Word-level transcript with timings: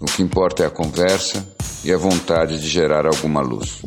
O 0.00 0.04
que 0.04 0.22
importa 0.22 0.62
é 0.62 0.66
a 0.66 0.70
conversa 0.70 1.44
e 1.84 1.92
a 1.92 1.96
vontade 1.96 2.60
de 2.60 2.68
gerar 2.68 3.04
alguma 3.04 3.40
luz. 3.40 3.82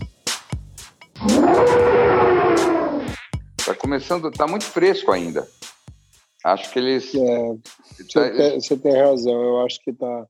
Está 3.58 3.74
começando, 3.76 4.28
está 4.28 4.46
muito 4.46 4.66
fresco 4.66 5.10
ainda. 5.14 5.48
Acho 6.44 6.70
que 6.70 6.80
eles. 6.80 7.16
É, 7.16 7.56
você, 7.96 8.04
tem, 8.04 8.60
você 8.60 8.78
tem 8.78 8.92
razão. 8.94 9.42
Eu 9.42 9.62
acho 9.62 9.80
que 9.82 9.94
tá. 9.94 10.26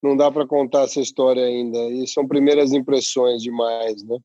Não 0.00 0.16
dá 0.16 0.30
para 0.30 0.46
contar 0.46 0.82
essa 0.82 1.00
história 1.00 1.44
ainda. 1.44 1.78
E 1.78 2.06
são 2.06 2.28
primeiras 2.28 2.72
impressões 2.72 3.42
demais, 3.42 4.00
né? 4.04 4.18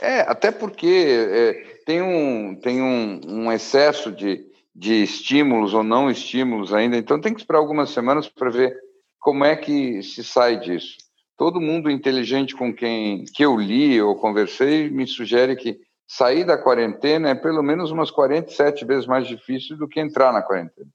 É, 0.00 0.20
até 0.22 0.50
porque 0.50 1.28
é, 1.30 1.52
tem, 1.86 2.02
um, 2.02 2.56
tem 2.56 2.82
um, 2.82 3.20
um 3.28 3.52
excesso 3.52 4.10
de, 4.10 4.44
de 4.74 5.04
estímulos 5.04 5.72
ou 5.72 5.84
não 5.84 6.10
estímulos 6.10 6.74
ainda. 6.74 6.96
Então 6.96 7.20
tem 7.20 7.32
que 7.32 7.38
esperar 7.38 7.60
algumas 7.60 7.90
semanas 7.90 8.28
para 8.28 8.50
ver 8.50 8.83
como 9.24 9.42
é 9.42 9.56
que 9.56 10.02
se 10.02 10.22
sai 10.22 10.60
disso? 10.60 10.98
Todo 11.34 11.58
mundo 11.58 11.90
inteligente 11.90 12.54
com 12.54 12.74
quem 12.74 13.24
que 13.24 13.42
eu 13.42 13.56
li 13.56 14.00
ou 14.00 14.14
conversei 14.16 14.90
me 14.90 15.06
sugere 15.06 15.56
que 15.56 15.80
sair 16.06 16.44
da 16.44 16.58
quarentena 16.58 17.30
é 17.30 17.34
pelo 17.34 17.62
menos 17.62 17.90
umas 17.90 18.10
47 18.10 18.84
vezes 18.84 19.06
mais 19.06 19.26
difícil 19.26 19.78
do 19.78 19.88
que 19.88 19.98
entrar 19.98 20.30
na 20.30 20.42
quarentena. 20.42 20.90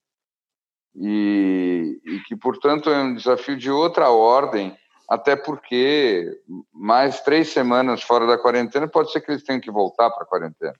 E, 0.96 2.00
e 2.06 2.20
que, 2.20 2.36
portanto, 2.36 2.92
é 2.92 3.02
um 3.02 3.16
desafio 3.16 3.58
de 3.58 3.72
outra 3.72 4.12
ordem, 4.12 4.78
até 5.10 5.36
porque 5.36 6.32
mais 6.72 7.22
três 7.22 7.50
semanas 7.50 8.04
fora 8.04 8.28
da 8.28 8.38
quarentena 8.38 8.88
pode 8.88 9.12
ser 9.12 9.22
que 9.22 9.32
eles 9.32 9.44
tenham 9.44 9.60
que 9.60 9.72
voltar 9.72 10.12
para 10.12 10.22
a 10.22 10.28
quarentena. 10.28 10.76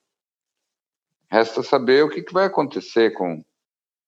Resta 1.28 1.64
saber 1.64 2.04
o 2.04 2.08
que, 2.08 2.22
que 2.22 2.32
vai 2.32 2.46
acontecer 2.46 3.10
com, 3.10 3.42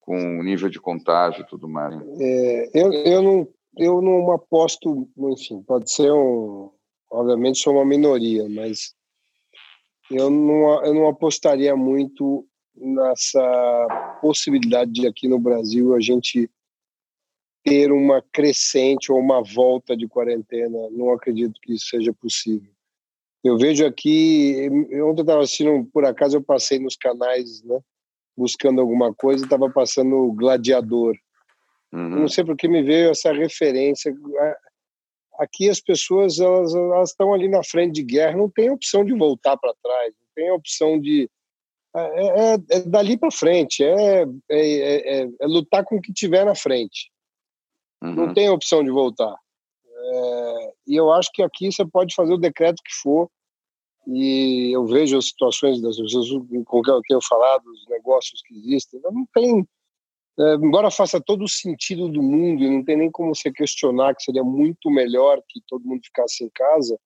com 0.03 0.39
o 0.39 0.42
nível 0.42 0.69
de 0.69 0.81
contágio 0.81 1.42
e 1.42 1.47
tudo 1.47 1.69
mais. 1.69 1.95
É, 2.20 2.70
eu, 2.75 2.92
eu, 2.92 3.22
não, 3.22 3.48
eu 3.78 4.03
não 4.03 4.31
aposto, 4.33 5.08
enfim, 5.17 5.62
pode 5.62 5.91
ser 5.91 6.12
um. 6.12 6.70
Obviamente 7.11 7.58
sou 7.58 7.75
uma 7.75 7.84
minoria, 7.84 8.48
mas 8.48 8.95
eu 10.11 10.28
não, 10.28 10.84
eu 10.84 10.95
não 10.95 11.08
apostaria 11.08 11.77
muito 11.77 12.47
nessa 12.75 14.19
possibilidade 14.20 14.92
de 14.92 15.06
aqui 15.06 15.28
no 15.28 15.39
Brasil 15.39 15.95
a 15.95 16.00
gente 16.00 16.50
ter 17.62 17.92
uma 17.92 18.23
crescente 18.33 19.12
ou 19.12 19.19
uma 19.19 19.42
volta 19.42 19.97
de 19.97 20.08
quarentena. 20.08 20.91
Não 20.91 21.12
acredito 21.12 21.61
que 21.61 21.75
isso 21.75 21.86
seja 21.86 22.12
possível. 22.12 22.73
Eu 23.45 23.58
vejo 23.58 23.84
aqui, 23.84 24.69
ontem 24.70 24.98
eu 24.98 25.12
estava 25.12 25.42
assistindo, 25.42 25.85
por 25.92 26.05
acaso 26.05 26.36
eu 26.36 26.42
passei 26.42 26.79
nos 26.79 26.96
canais, 26.96 27.62
né? 27.62 27.79
Buscando 28.37 28.81
alguma 28.81 29.15
coisa, 29.15 29.45
estava 29.45 29.70
passando 29.70 30.17
o 30.17 30.33
Gladiador. 30.33 31.15
Uhum. 31.93 32.20
Não 32.20 32.29
sei 32.29 32.45
por 32.45 32.57
que 32.57 32.69
me 32.69 32.83
veio 32.83 33.11
essa 33.11 33.33
referência. 33.33 34.15
Aqui 35.39 35.69
as 35.69 35.81
pessoas 35.81 36.39
elas, 36.39 36.75
elas 36.75 37.11
estão 37.11 37.35
ali 37.35 37.48
na 37.48 37.63
frente 37.63 37.95
de 37.95 38.03
guerra, 38.03 38.37
não 38.37 38.48
tem 38.48 38.71
opção 38.71 39.05
de 39.05 39.13
voltar 39.13 39.57
para 39.57 39.75
trás, 39.83 40.15
não 40.15 40.29
tem 40.35 40.51
opção 40.51 41.01
de 41.01 41.29
é, 41.95 42.01
é, 42.01 42.55
é 42.71 42.81
dali 42.81 43.19
para 43.19 43.31
frente, 43.31 43.85
é, 43.85 44.23
é, 44.23 44.27
é, 44.51 45.23
é, 45.23 45.47
lutar 45.47 45.85
com 45.85 45.97
o 45.97 46.01
que 46.01 46.13
tiver 46.13 46.45
na 46.45 46.55
frente. 46.55 47.11
Uhum. 48.03 48.15
Não 48.15 48.35
tem 48.35 48.48
opção 48.48 48.83
de 48.83 48.91
voltar. 48.91 49.37
É, 49.95 50.73
e 50.87 50.97
eu 50.97 51.13
acho 51.13 51.31
que 51.33 51.42
aqui 51.42 51.71
você 51.71 51.85
pode 51.87 52.15
fazer 52.15 52.33
o 52.33 52.39
decreto 52.39 52.83
que 52.83 52.95
for, 53.03 53.29
e 54.07 54.74
eu 54.74 54.85
vejo 54.86 55.17
as 55.17 55.29
situações 55.29 55.80
das 55.80 55.96
pessoas 55.96 56.29
com 56.67 56.83
quem 56.83 56.95
eu 56.95 57.02
tenho 57.07 57.20
falado, 57.23 57.67
os 57.67 57.86
negócios 57.89 58.42
que 58.42 58.55
existem, 58.55 59.01
não 59.02 59.27
tem, 59.33 59.67
é, 60.39 60.55
embora 60.55 60.90
faça 60.90 61.20
todo 61.20 61.45
o 61.45 61.48
sentido 61.48 62.08
do 62.08 62.23
mundo 62.23 62.62
e 62.62 62.70
não 62.70 62.85
tem 62.85 62.96
nem 62.96 63.11
como 63.11 63.35
você 63.35 63.52
questionar 63.52 64.14
que 64.14 64.24
seria 64.24 64.42
muito 64.42 64.91
melhor 64.91 65.41
que 65.48 65.61
todo 65.68 65.85
mundo 65.85 66.02
ficasse 66.05 66.45
em 66.45 66.51
casa, 66.51 66.98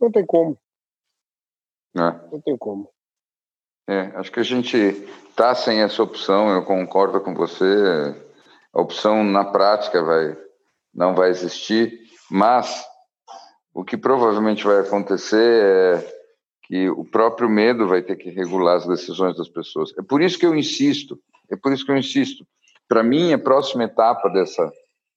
não 0.00 0.10
tem 0.10 0.26
como. 0.26 0.58
É. 1.96 2.30
Não 2.30 2.40
tem 2.40 2.56
como. 2.56 2.90
É, 3.88 4.00
acho 4.16 4.30
que 4.30 4.40
a 4.40 4.44
gente 4.44 4.76
está 4.76 5.54
sem 5.54 5.80
essa 5.80 6.02
opção, 6.02 6.50
eu 6.50 6.64
concordo 6.64 7.20
com 7.20 7.34
você, 7.34 7.64
a 8.72 8.80
opção 8.80 9.24
na 9.24 9.44
prática 9.44 10.02
vai, 10.02 10.36
não 10.94 11.14
vai 11.14 11.30
existir, 11.30 12.00
mas 12.30 12.86
o 13.74 13.84
que 13.84 13.96
provavelmente 13.96 14.64
vai 14.64 14.80
acontecer 14.80 15.64
é 15.64 16.22
que 16.64 16.88
o 16.90 17.04
próprio 17.04 17.48
medo 17.48 17.88
vai 17.88 18.02
ter 18.02 18.16
que 18.16 18.30
regular 18.30 18.76
as 18.76 18.86
decisões 18.86 19.36
das 19.36 19.48
pessoas. 19.48 19.92
É 19.98 20.02
por 20.02 20.22
isso 20.22 20.38
que 20.38 20.46
eu 20.46 20.54
insisto, 20.54 21.18
é 21.50 21.56
por 21.56 21.72
isso 21.72 21.84
que 21.84 21.90
eu 21.90 21.96
insisto. 21.96 22.46
Para 22.88 23.02
mim, 23.02 23.32
a 23.32 23.38
próxima 23.38 23.84
etapa 23.84 24.28
dessa, 24.28 24.70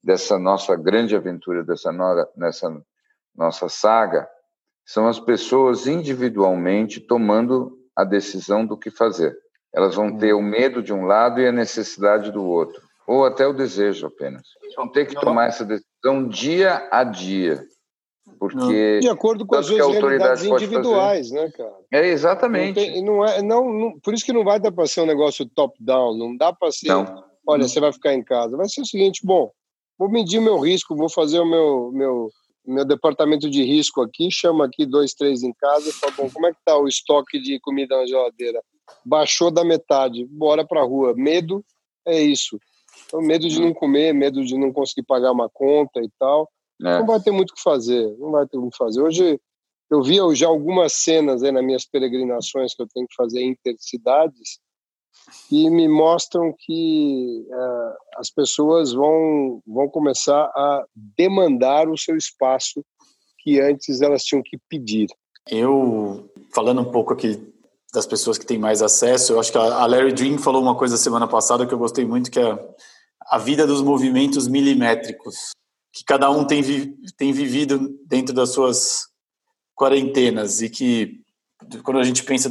dessa 0.03 0.39
nossa 0.39 0.75
grande 0.75 1.16
aventura, 1.16 1.63
dessa 1.63 1.91
nora, 1.91 2.27
nessa 2.35 2.69
nossa 3.35 3.67
saga, 3.67 4.27
são 4.85 5.07
as 5.07 5.19
pessoas 5.19 5.87
individualmente 5.87 7.01
tomando 7.01 7.77
a 7.95 8.03
decisão 8.03 8.66
do 8.66 8.77
que 8.77 8.91
fazer. 8.91 9.35
Elas 9.73 9.95
vão 9.95 10.17
ter 10.17 10.33
o 10.33 10.41
medo 10.41 10.81
de 10.81 10.93
um 10.93 11.05
lado 11.05 11.41
e 11.41 11.47
a 11.47 11.51
necessidade 11.51 12.31
do 12.31 12.43
outro, 12.43 12.81
ou 13.05 13.25
até 13.25 13.45
o 13.45 13.53
desejo 13.53 14.07
apenas. 14.07 14.47
Vão 14.75 14.87
ter 14.87 15.05
que 15.05 15.16
tomar 15.16 15.47
essa 15.47 15.66
decisão 15.66 16.27
dia 16.29 16.87
a 16.91 17.03
dia. 17.03 17.66
Porque 18.47 19.00
de 19.00 19.09
acordo 19.09 19.45
com 19.45 19.56
as 19.56 19.66
suas 19.66 19.88
realidades 19.88 20.44
individuais, 20.44 21.31
né, 21.31 21.50
cara? 21.51 21.73
É 21.91 22.07
exatamente. 22.07 22.79
Não, 22.79 22.94
tem, 22.94 23.03
não 23.03 23.25
é, 23.25 23.41
não, 23.41 23.73
não, 23.73 24.00
por 24.00 24.13
isso 24.13 24.25
que 24.25 24.33
não 24.33 24.44
vai 24.44 24.59
dar 24.59 24.72
para 24.72 24.88
ser 24.88 25.01
um 25.01 25.06
negócio 25.06 25.45
top-down, 25.45 26.17
não 26.17 26.35
dá 26.35 26.53
para 26.53 26.72
ser. 26.72 26.88
Não. 26.88 27.23
Olha, 27.47 27.61
não. 27.61 27.67
você 27.67 27.79
vai 27.79 27.94
ficar 27.94 28.13
em 28.13 28.23
casa. 28.23 28.57
Vai 28.57 28.67
ser 28.67 28.81
o 28.81 28.85
seguinte, 28.85 29.22
bom, 29.23 29.51
vou 29.97 30.09
medir 30.09 30.39
meu 30.39 30.59
risco, 30.59 30.95
vou 30.95 31.09
fazer 31.09 31.39
o 31.39 31.45
meu 31.45 31.91
meu 31.94 32.29
meu 32.67 32.84
departamento 32.84 33.50
de 33.50 33.63
risco 33.63 34.01
aqui, 34.01 34.29
chama 34.31 34.66
aqui 34.66 34.85
dois, 34.85 35.13
três 35.13 35.44
em 35.44 35.53
casa, 35.53 35.88
e 35.88 35.94
fala, 35.94 36.13
bom, 36.17 36.29
como 36.31 36.47
é 36.47 36.51
que 36.51 36.57
tá 36.66 36.75
o 36.78 36.88
estoque 36.88 37.39
de 37.39 37.59
comida 37.59 37.95
na 37.95 38.07
geladeira? 38.07 38.59
Baixou 39.05 39.51
da 39.51 39.63
metade, 39.63 40.25
bora 40.25 40.66
para 40.66 40.84
rua. 40.84 41.13
Medo 41.16 41.63
é 42.07 42.19
isso. 42.19 42.59
Então, 43.05 43.22
medo 43.22 43.47
de 43.47 43.59
não 43.59 43.73
comer, 43.73 44.13
medo 44.13 44.44
de 44.44 44.57
não 44.57 44.72
conseguir 44.72 45.03
pagar 45.03 45.31
uma 45.31 45.50
conta 45.50 46.00
e 46.01 46.09
tal. 46.19 46.50
É. 46.81 47.00
Não 47.00 47.06
vai 47.06 47.19
ter 47.19 47.31
muito 47.31 47.52
o 47.52 47.56
que 47.56 47.62
fazer, 47.62 48.16
não 48.18 48.31
vai 48.31 48.47
ter 48.47 48.58
muito 48.58 48.74
o 48.74 48.78
que 48.78 48.84
fazer. 48.84 49.02
Hoje 49.02 49.40
eu 49.90 50.02
vi 50.02 50.18
já 50.36 50.47
algumas 50.47 50.94
cenas 50.94 51.44
aí 51.44 51.52
nas 51.52 51.63
minhas 51.63 51.86
peregrinações 51.86 52.74
que 52.74 52.81
eu 52.81 52.88
tenho 52.94 53.08
que 53.08 53.16
fazer 53.16 53.44
intercidades 53.44 54.59
e 55.52 55.69
me 55.69 55.88
mostram 55.88 56.53
que 56.58 57.46
uh, 57.47 58.19
as 58.19 58.30
pessoas 58.30 58.94
vão, 58.94 59.62
vão 59.66 59.88
começar 59.88 60.44
a 60.55 60.84
demandar 60.96 61.90
o 61.90 61.97
seu 61.97 62.17
espaço 62.17 62.84
que 63.40 63.59
antes 63.59 64.02
elas 64.02 64.23
tinham 64.23 64.44
que 64.44 64.58
pedir. 64.70 65.08
Eu, 65.49 66.29
falando 66.53 66.82
um 66.82 66.91
pouco 66.91 67.14
aqui 67.14 67.40
das 67.94 68.05
pessoas 68.05 68.38
que 68.38 68.46
têm 68.46 68.58
mais 68.58 68.82
acesso, 68.82 69.34
eu 69.34 69.40
acho 69.40 69.52
que 69.52 69.58
a 69.58 69.85
Larry 69.85 70.11
Dream 70.11 70.38
falou 70.38 70.61
uma 70.61 70.76
coisa 70.76 70.97
semana 70.97 71.28
passada 71.28 71.66
que 71.66 71.73
eu 71.73 71.78
gostei 71.78 72.05
muito, 72.05 72.29
que 72.29 72.40
é 72.40 72.76
a 73.28 73.38
vida 73.38 73.66
dos 73.66 73.82
movimentos 73.82 74.47
milimétricos 74.47 75.52
que 75.96 76.03
cada 76.03 76.30
um 76.30 76.44
tem, 76.44 76.62
vi, 76.62 76.94
tem 77.16 77.32
vivido 77.32 77.97
dentro 78.06 78.36
das 78.36 78.50
suas 78.50 79.08
quarentenas 79.74 80.62
e 80.62 80.70
que 80.70 81.22
quando 81.84 82.02
a 82.02 82.03
gente 82.03 82.22
pensa 82.22 82.50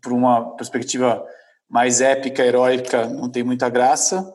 por 0.00 0.12
uma 0.12 0.54
perspectiva 0.54 1.26
mais 1.68 2.00
épica, 2.00 2.44
heróica, 2.44 3.08
não 3.08 3.28
tem 3.28 3.42
muita 3.42 3.68
graça, 3.68 4.32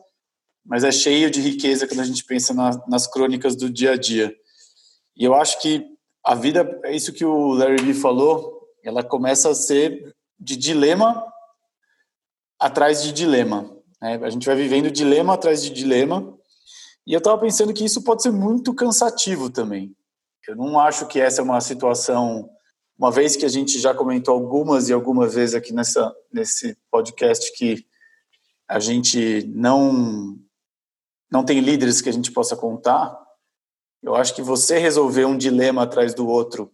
mas 0.66 0.84
é 0.84 0.92
cheio 0.92 1.32
de 1.32 1.40
riqueza 1.40 1.88
quando 1.88 2.02
a 2.02 2.06
gente 2.06 2.26
pensa 2.26 2.54
na, 2.54 2.72
nas 2.86 3.08
crônicas 3.08 3.56
do 3.56 3.70
dia 3.70 3.94
a 3.94 3.98
dia. 3.98 4.36
E 5.16 5.24
eu 5.24 5.34
acho 5.34 5.62
que 5.62 5.86
a 6.22 6.36
vida, 6.36 6.82
é 6.84 6.94
isso 6.94 7.14
que 7.14 7.24
o 7.24 7.54
Larry 7.54 7.78
Lee 7.78 7.94
falou, 7.94 8.60
ela 8.84 9.04
começa 9.04 9.50
a 9.50 9.56
ser 9.56 10.14
de 10.38 10.58
dilema 10.58 11.26
atrás 12.60 13.02
de 13.02 13.14
dilema. 13.14 13.74
Né? 14.02 14.20
A 14.22 14.30
gente 14.30 14.46
vai 14.46 14.58
vivendo 14.58 14.92
dilema 14.92 15.34
atrás 15.34 15.64
de 15.64 15.70
dilema, 15.70 16.37
e 17.08 17.14
eu 17.14 17.20
estava 17.20 17.40
pensando 17.40 17.74
que 17.74 17.86
isso 17.86 18.04
pode 18.04 18.22
ser 18.22 18.32
muito 18.32 18.74
cansativo 18.74 19.50
também. 19.50 19.96
Eu 20.46 20.58
não 20.58 20.78
acho 20.78 21.08
que 21.08 21.22
essa 21.22 21.40
é 21.40 21.44
uma 21.44 21.62
situação, 21.62 22.50
uma 23.00 23.10
vez 23.10 23.38
que 23.38 23.46
a 23.46 23.50
gente 23.50 23.80
já 23.80 23.94
comentou 23.94 24.34
algumas 24.34 24.90
e 24.90 24.94
algumas 24.94 25.34
vezes 25.34 25.56
aqui 25.56 25.74
nessa, 25.74 26.14
nesse 26.30 26.78
podcast 26.92 27.50
que 27.58 27.86
a 28.68 28.78
gente 28.78 29.50
não 29.56 30.38
não 31.32 31.46
tem 31.46 31.62
líderes 31.62 32.02
que 32.02 32.10
a 32.10 32.14
gente 32.14 32.32
possa 32.32 32.56
contar, 32.56 33.18
eu 34.04 34.16
acho 34.16 34.34
que 34.34 34.42
você 34.42 34.78
resolver 34.78 35.26
um 35.26 35.38
dilema 35.38 35.84
atrás 35.84 36.14
do 36.14 36.28
outro, 36.28 36.72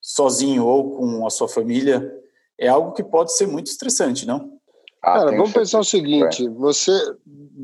sozinho 0.00 0.64
ou 0.64 0.96
com 0.96 1.26
a 1.26 1.30
sua 1.30 1.48
família, 1.48 2.12
é 2.58 2.68
algo 2.68 2.92
que 2.92 3.02
pode 3.02 3.36
ser 3.36 3.46
muito 3.46 3.66
estressante, 3.66 4.26
não? 4.26 4.58
Ah, 5.02 5.18
Cara, 5.18 5.36
vamos 5.36 5.52
pensar 5.52 5.80
o 5.80 5.84
seguinte: 5.84 6.48
você, 6.48 6.92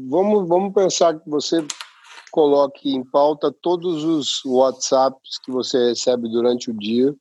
vamos, 0.08 0.48
vamos 0.48 0.72
pensar 0.72 1.18
que 1.18 1.28
você 1.28 1.64
coloque 2.32 2.88
em 2.88 3.04
pauta 3.04 3.52
todos 3.52 4.02
os 4.02 4.42
WhatsApps 4.44 5.38
que 5.44 5.52
você 5.52 5.90
recebe 5.90 6.28
durante 6.30 6.70
o 6.70 6.74
dia 6.74 7.14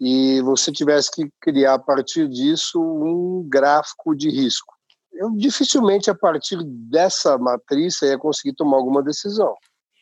e 0.00 0.40
você 0.40 0.72
tivesse 0.72 1.10
que 1.10 1.30
criar 1.40 1.74
a 1.74 1.78
partir 1.78 2.28
disso 2.28 2.80
um 2.80 3.46
gráfico 3.48 4.16
de 4.16 4.30
risco. 4.30 4.74
Eu 5.12 5.30
dificilmente 5.30 6.10
a 6.10 6.14
partir 6.14 6.58
dessa 6.64 7.38
matriz 7.38 8.00
ia 8.02 8.18
conseguir 8.18 8.54
tomar 8.54 8.78
alguma 8.78 9.02
decisão. 9.02 9.54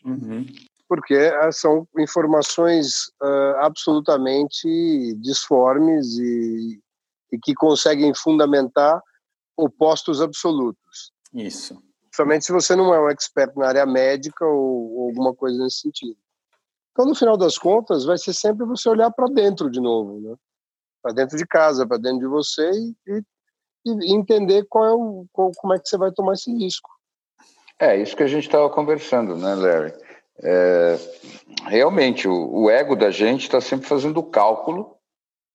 Uhum. 0.05 0.47
Porque 0.89 1.15
eh, 1.15 1.53
são 1.53 1.87
informações 1.99 3.07
uh, 3.23 3.57
absolutamente 3.61 5.15
disformes 5.21 6.17
e, 6.19 6.81
e 7.33 7.39
que 7.39 7.55
conseguem 7.55 8.13
fundamentar 8.15 9.01
opostos 9.57 10.21
absolutos. 10.21 11.13
Isso. 11.33 11.81
Somente 12.15 12.45
se 12.45 12.53
você 12.53 12.77
não 12.77 12.95
é 12.95 13.01
um 13.01 13.09
expert 13.09 13.57
na 13.57 13.67
área 13.67 13.85
médica 13.85 14.47
ou, 14.47 14.97
ou 14.97 15.09
alguma 15.09 15.35
coisa 15.35 15.59
nesse 15.59 15.79
sentido. 15.79 16.17
Então, 16.93 17.07
no 17.07 17.15
final 17.15 17.37
das 17.37 17.59
contas, 17.59 18.05
vai 18.05 18.17
ser 18.17 18.33
sempre 18.33 18.65
você 18.65 18.89
olhar 18.89 19.11
para 19.11 19.27
dentro 19.27 19.69
de 19.69 19.81
novo, 19.81 20.21
né? 20.21 20.37
Para 21.03 21.13
dentro 21.13 21.37
de 21.37 21.45
casa, 21.45 21.85
para 21.85 21.99
dentro 21.99 22.21
de 22.21 22.29
você 22.29 22.71
e, 22.71 23.23
e, 23.85 24.15
entender 24.15 24.65
qual 24.69 24.85
é 24.85 24.93
o, 24.93 25.27
qual, 25.33 25.51
como 25.57 25.75
é 25.75 25.79
que 25.81 25.89
você 25.89 25.99
vai 25.99 26.13
tomar 26.13 26.35
esse 26.35 26.53
risco. 26.53 26.89
É, 27.81 27.97
isso 28.01 28.17
que 28.17 28.23
a 28.23 28.29
gente 28.29 28.47
estava 28.47 28.71
conversando, 28.71 29.35
né, 29.35 29.53
Larry? 29.57 29.93
É, 30.41 30.97
realmente, 31.67 32.29
o, 32.29 32.63
o 32.63 32.71
ego 32.71 32.95
da 32.95 33.11
gente 33.11 33.43
está 33.43 33.61
sempre 33.61 33.89
fazendo 33.89 34.19
o 34.19 34.31
cálculo 34.31 34.97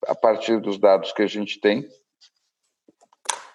a 0.08 0.14
partir 0.14 0.60
dos 0.60 0.78
dados 0.78 1.14
que 1.14 1.22
a 1.22 1.28
gente 1.28 1.58
tem 1.62 1.88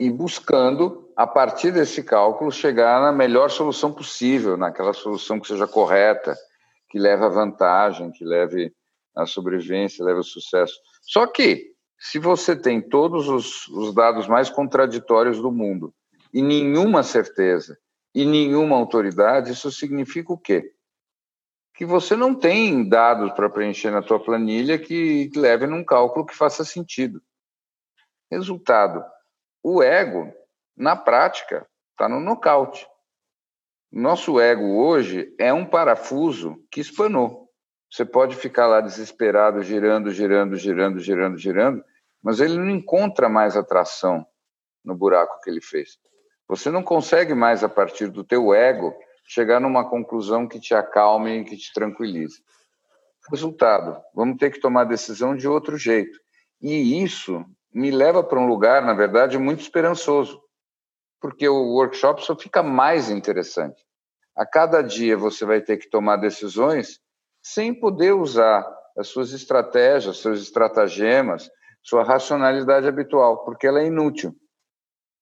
e 0.04 0.10
buscando, 0.10 1.10
a 1.16 1.26
partir 1.26 1.72
desse 1.72 2.02
cálculo, 2.02 2.52
chegar 2.52 3.00
na 3.00 3.10
melhor 3.10 3.50
solução 3.50 3.90
possível, 3.90 4.54
naquela 4.54 4.92
solução 4.92 5.40
que 5.40 5.48
seja 5.48 5.66
correta, 5.66 6.36
que 6.90 6.98
leve 6.98 7.24
a 7.24 7.28
vantagem, 7.28 8.12
que 8.12 8.22
leve 8.22 8.70
a 9.16 9.24
sobrevivência, 9.24 10.04
leve 10.04 10.18
ao 10.18 10.22
sucesso. 10.22 10.74
Só 11.00 11.26
que, 11.26 11.72
se 11.98 12.18
você 12.18 12.54
tem 12.54 12.82
todos 12.82 13.30
os, 13.30 13.66
os 13.68 13.94
dados 13.94 14.28
mais 14.28 14.50
contraditórios 14.50 15.40
do 15.40 15.50
mundo 15.50 15.94
e 16.34 16.42
nenhuma 16.42 17.02
certeza 17.02 17.78
e 18.14 18.26
nenhuma 18.26 18.76
autoridade, 18.76 19.52
isso 19.52 19.72
significa 19.72 20.34
o 20.34 20.38
quê? 20.38 20.70
Que 21.74 21.86
você 21.86 22.14
não 22.14 22.34
tem 22.34 22.86
dados 22.86 23.32
para 23.32 23.48
preencher 23.48 23.90
na 23.90 24.02
tua 24.02 24.20
planilha 24.22 24.78
que 24.78 25.30
leve 25.34 25.66
num 25.66 25.82
cálculo 25.82 26.26
que 26.26 26.36
faça 26.36 26.62
sentido. 26.62 27.22
Resultado, 28.30 29.02
o 29.64 29.82
ego, 29.82 30.30
na 30.76 30.94
prática, 30.94 31.66
está 31.92 32.06
no 32.06 32.20
nocaute. 32.20 32.86
Nosso 33.90 34.38
ego 34.38 34.76
hoje 34.76 35.34
é 35.38 35.54
um 35.54 35.64
parafuso 35.64 36.56
que 36.70 36.82
espanou. 36.82 37.48
Você 37.90 38.04
pode 38.04 38.36
ficar 38.36 38.66
lá 38.66 38.82
desesperado, 38.82 39.62
girando, 39.62 40.10
girando, 40.10 40.56
girando, 40.56 41.00
girando, 41.00 41.38
girando, 41.38 41.84
mas 42.22 42.40
ele 42.40 42.58
não 42.58 42.68
encontra 42.68 43.26
mais 43.28 43.56
atração 43.56 44.26
no 44.84 44.94
buraco 44.94 45.40
que 45.40 45.48
ele 45.48 45.62
fez. 45.62 45.96
Você 46.46 46.70
não 46.70 46.82
consegue 46.82 47.32
mais, 47.32 47.64
a 47.64 47.68
partir 47.68 48.08
do 48.08 48.22
teu 48.22 48.52
ego, 48.52 48.94
chegar 49.26 49.60
numa 49.60 49.88
conclusão 49.88 50.46
que 50.46 50.60
te 50.60 50.74
acalme 50.74 51.38
e 51.38 51.44
que 51.44 51.56
te 51.56 51.72
tranquilize. 51.72 52.42
Resultado, 53.30 53.98
vamos 54.14 54.36
ter 54.36 54.50
que 54.50 54.60
tomar 54.60 54.84
decisão 54.84 55.34
de 55.34 55.48
outro 55.48 55.78
jeito. 55.78 56.18
E 56.60 57.02
isso 57.02 57.42
me 57.74 57.90
leva 57.90 58.22
para 58.22 58.38
um 58.38 58.46
lugar, 58.46 58.82
na 58.82 58.94
verdade, 58.94 59.36
muito 59.36 59.60
esperançoso 59.60 60.44
porque 61.24 61.48
o 61.48 61.72
workshop 61.72 62.22
só 62.22 62.36
fica 62.36 62.62
mais 62.62 63.08
interessante. 63.08 63.82
A 64.36 64.44
cada 64.44 64.82
dia 64.82 65.16
você 65.16 65.46
vai 65.46 65.62
ter 65.62 65.78
que 65.78 65.88
tomar 65.88 66.18
decisões 66.18 67.00
sem 67.42 67.72
poder 67.72 68.12
usar 68.12 68.62
as 68.94 69.08
suas 69.08 69.32
estratégias, 69.32 70.18
seus 70.18 70.42
estratagemas, 70.42 71.48
sua 71.82 72.04
racionalidade 72.04 72.86
habitual, 72.86 73.42
porque 73.42 73.66
ela 73.66 73.80
é 73.80 73.86
inútil. 73.86 74.36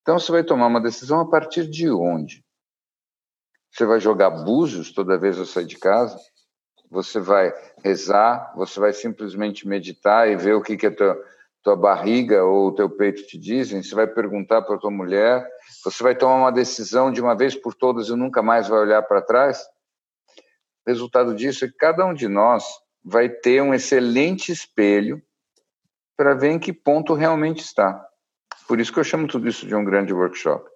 Então 0.00 0.19
você 0.19 0.32
vai 0.32 0.43
tomar 0.43 0.66
uma 0.66 0.81
decisão 0.81 1.20
a 1.20 1.31
partir 1.31 1.70
de 1.70 1.88
onde? 1.88 2.44
Você 3.70 3.87
vai 3.87 4.00
jogar 4.00 4.31
búzios 4.31 4.90
toda 4.90 5.16
vez 5.16 5.38
que 5.38 5.46
sair 5.46 5.66
de 5.66 5.78
casa? 5.78 6.19
Você 6.90 7.20
vai 7.20 7.55
rezar? 7.84 8.52
Você 8.56 8.81
vai 8.81 8.93
simplesmente 8.93 9.69
meditar 9.69 10.28
e 10.28 10.34
ver 10.34 10.55
o 10.55 10.62
que, 10.62 10.76
que 10.76 10.87
é 10.88 10.90
teu, 10.90 11.14
tua 11.62 11.76
barriga 11.76 12.44
ou 12.44 12.72
teu 12.72 12.90
peito 12.90 13.26
te 13.26 13.38
dizem, 13.38 13.82
você 13.82 13.94
vai 13.94 14.06
perguntar 14.06 14.62
para 14.62 14.78
tua 14.78 14.90
mulher, 14.90 15.46
você 15.84 16.02
vai 16.02 16.16
tomar 16.16 16.36
uma 16.36 16.52
decisão 16.52 17.10
de 17.12 17.20
uma 17.20 17.36
vez 17.36 17.54
por 17.54 17.74
todas 17.74 18.08
e 18.08 18.16
nunca 18.16 18.42
mais 18.42 18.68
vai 18.68 18.80
olhar 18.80 19.02
para 19.02 19.22
trás. 19.22 19.62
O 20.84 20.90
resultado 20.90 21.34
disso 21.34 21.64
é 21.64 21.68
que 21.68 21.74
cada 21.74 22.04
um 22.04 22.12
de 22.12 22.26
nós 22.26 22.64
vai 23.04 23.28
ter 23.28 23.62
um 23.62 23.72
excelente 23.72 24.50
espelho 24.50 25.22
para 26.16 26.34
ver 26.34 26.50
em 26.50 26.58
que 26.58 26.72
ponto 26.72 27.14
realmente 27.14 27.60
está. 27.60 28.04
Por 28.66 28.80
isso 28.80 28.92
que 28.92 28.98
eu 28.98 29.04
chamo 29.04 29.26
tudo 29.26 29.48
isso 29.48 29.66
de 29.66 29.74
um 29.74 29.84
grande 29.84 30.12
workshop. 30.12 30.68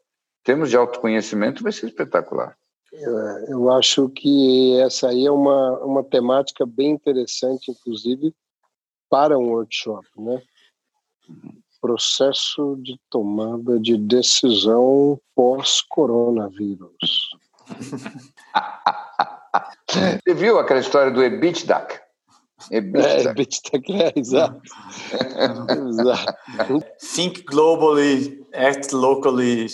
Temos 0.44 0.70
de 0.70 0.76
autoconhecimento, 0.76 1.62
vai 1.62 1.72
ser 1.72 1.86
espetacular. 1.86 2.56
É, 2.92 3.52
eu 3.52 3.70
acho 3.72 4.08
que 4.08 4.78
essa 4.80 5.08
aí 5.08 5.26
é 5.26 5.30
uma, 5.30 5.78
uma 5.80 6.04
temática 6.04 6.64
bem 6.64 6.92
interessante, 6.92 7.70
inclusive, 7.70 8.32
para 9.10 9.36
um 9.38 9.50
workshop, 9.50 10.06
né? 10.16 10.40
Processo 11.80 12.76
de 12.82 12.98
tomada 13.10 13.78
de 13.78 13.96
decisão 13.96 15.20
pós-coronavírus. 15.34 17.30
Você 19.88 20.34
viu 20.34 20.58
aquela 20.58 20.80
história 20.80 21.12
do 21.12 21.22
EBITDA? 21.22 21.86
EBITDA, 22.70 23.06
é, 23.06 23.22
EBITDA 23.22 24.04
é, 24.04 24.12
exato. 24.18 24.60
exato. 25.88 26.84
Think 27.14 27.42
globally, 27.44 28.44
act 28.54 28.94
locally 28.94 29.66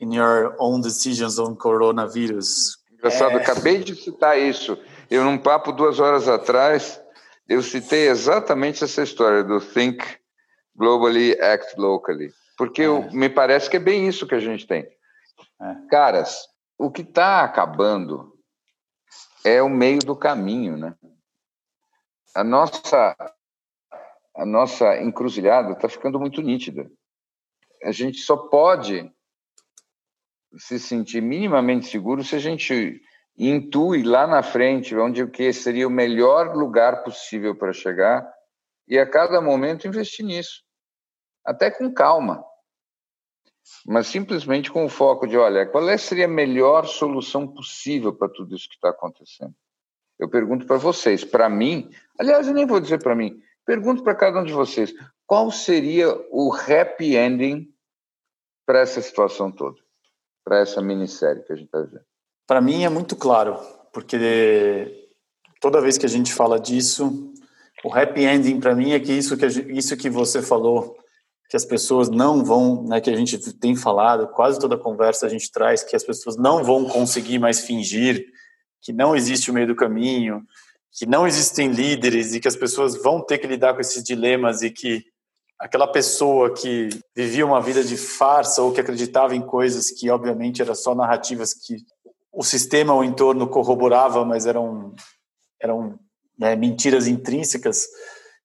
in 0.00 0.14
your 0.14 0.54
own 0.58 0.80
decisions 0.80 1.38
on 1.38 1.54
coronavirus. 1.54 2.78
Engraçado, 2.92 3.32
é... 3.32 3.36
acabei 3.36 3.78
de 3.78 3.94
citar 3.94 4.38
isso. 4.38 4.78
Eu, 5.10 5.24
num 5.24 5.38
papo 5.38 5.72
duas 5.72 5.98
horas 5.98 6.28
atrás, 6.28 7.00
eu 7.48 7.62
citei 7.62 8.08
exatamente 8.08 8.84
essa 8.84 9.02
história 9.02 9.42
do 9.42 9.60
Think 9.60 10.04
globally, 10.80 11.38
act 11.38 11.78
locally. 11.78 12.32
Porque 12.56 12.82
é. 12.82 13.10
me 13.12 13.28
parece 13.28 13.68
que 13.68 13.76
é 13.76 13.80
bem 13.80 14.08
isso 14.08 14.26
que 14.26 14.34
a 14.34 14.40
gente 14.40 14.66
tem. 14.66 14.88
É. 15.60 15.86
Caras, 15.90 16.48
o 16.78 16.90
que 16.90 17.02
está 17.02 17.44
acabando 17.44 18.32
é 19.44 19.62
o 19.62 19.68
meio 19.68 19.98
do 19.98 20.16
caminho, 20.16 20.78
né? 20.78 20.94
A 22.34 22.42
nossa, 22.42 23.14
a 24.34 24.46
nossa 24.46 24.96
encruzilhada 25.02 25.72
está 25.72 25.88
ficando 25.88 26.18
muito 26.18 26.40
nítida. 26.40 26.90
A 27.82 27.92
gente 27.92 28.18
só 28.18 28.36
pode 28.36 29.10
se 30.56 30.78
sentir 30.78 31.20
minimamente 31.20 31.86
seguro 31.86 32.24
se 32.24 32.36
a 32.36 32.38
gente 32.38 33.00
intui 33.36 34.02
lá 34.02 34.26
na 34.26 34.42
frente 34.42 34.96
onde 34.96 35.22
o 35.22 35.30
que 35.30 35.52
seria 35.52 35.86
o 35.86 35.90
melhor 35.90 36.56
lugar 36.56 37.02
possível 37.02 37.54
para 37.54 37.72
chegar 37.72 38.30
e 38.88 38.98
a 38.98 39.08
cada 39.08 39.40
momento 39.40 39.86
investir 39.86 40.24
nisso 40.24 40.62
até 41.44 41.70
com 41.70 41.92
calma, 41.92 42.44
mas 43.86 44.06
simplesmente 44.06 44.70
com 44.70 44.84
o 44.84 44.88
foco 44.88 45.26
de, 45.26 45.36
olha, 45.36 45.66
qual 45.66 45.88
é, 45.88 45.96
seria 45.96 46.24
a 46.24 46.28
melhor 46.28 46.86
solução 46.86 47.46
possível 47.46 48.14
para 48.14 48.28
tudo 48.28 48.54
isso 48.54 48.68
que 48.68 48.74
está 48.74 48.90
acontecendo? 48.90 49.54
Eu 50.18 50.28
pergunto 50.28 50.66
para 50.66 50.76
vocês, 50.76 51.24
para 51.24 51.48
mim, 51.48 51.90
aliás, 52.18 52.46
eu 52.46 52.54
nem 52.54 52.66
vou 52.66 52.80
dizer 52.80 53.02
para 53.02 53.14
mim, 53.14 53.40
pergunto 53.64 54.02
para 54.02 54.14
cada 54.14 54.40
um 54.40 54.44
de 54.44 54.52
vocês, 54.52 54.92
qual 55.26 55.50
seria 55.50 56.08
o 56.30 56.52
happy 56.52 57.16
ending 57.16 57.72
para 58.66 58.80
essa 58.80 59.00
situação 59.00 59.50
toda, 59.50 59.80
para 60.44 60.58
essa 60.58 60.82
minissérie 60.82 61.42
que 61.42 61.52
a 61.52 61.56
gente 61.56 61.66
está 61.66 61.80
vendo? 61.80 62.04
Para 62.46 62.60
mim 62.60 62.84
é 62.84 62.88
muito 62.88 63.16
claro, 63.16 63.56
porque 63.92 65.08
toda 65.60 65.80
vez 65.80 65.96
que 65.96 66.04
a 66.04 66.08
gente 66.08 66.34
fala 66.34 66.58
disso, 66.58 67.32
o 67.84 67.94
happy 67.94 68.24
ending 68.24 68.60
para 68.60 68.74
mim 68.74 68.92
é 68.92 69.00
que 69.00 69.12
isso 69.12 69.36
que, 69.36 69.46
isso 69.46 69.96
que 69.96 70.10
você 70.10 70.42
falou 70.42 70.98
que 71.50 71.56
as 71.56 71.64
pessoas 71.64 72.08
não 72.08 72.44
vão, 72.44 72.84
né, 72.84 73.00
que 73.00 73.10
a 73.10 73.16
gente 73.16 73.36
tem 73.54 73.74
falado, 73.74 74.28
quase 74.28 74.60
toda 74.60 74.78
conversa 74.78 75.26
a 75.26 75.28
gente 75.28 75.50
traz 75.50 75.82
que 75.82 75.96
as 75.96 76.04
pessoas 76.04 76.36
não 76.36 76.62
vão 76.62 76.84
conseguir 76.84 77.40
mais 77.40 77.62
fingir, 77.62 78.24
que 78.80 78.92
não 78.92 79.16
existe 79.16 79.50
o 79.50 79.54
meio 79.54 79.66
do 79.66 79.74
caminho, 79.74 80.44
que 80.92 81.04
não 81.04 81.26
existem 81.26 81.72
líderes 81.72 82.32
e 82.32 82.40
que 82.40 82.46
as 82.46 82.54
pessoas 82.54 83.02
vão 83.02 83.20
ter 83.20 83.38
que 83.38 83.48
lidar 83.48 83.74
com 83.74 83.80
esses 83.80 84.04
dilemas 84.04 84.62
e 84.62 84.70
que 84.70 85.04
aquela 85.58 85.88
pessoa 85.88 86.54
que 86.54 86.88
vivia 87.16 87.44
uma 87.44 87.60
vida 87.60 87.82
de 87.82 87.96
farsa 87.96 88.62
ou 88.62 88.72
que 88.72 88.80
acreditava 88.80 89.34
em 89.34 89.42
coisas 89.42 89.90
que 89.90 90.08
obviamente 90.08 90.62
eram 90.62 90.76
só 90.76 90.94
narrativas 90.94 91.52
que 91.52 91.78
o 92.32 92.44
sistema 92.44 92.92
ao 92.92 93.02
entorno 93.02 93.48
corroborava, 93.48 94.24
mas 94.24 94.46
eram, 94.46 94.94
eram 95.60 95.98
né, 96.38 96.54
mentiras 96.54 97.08
intrínsecas. 97.08 97.88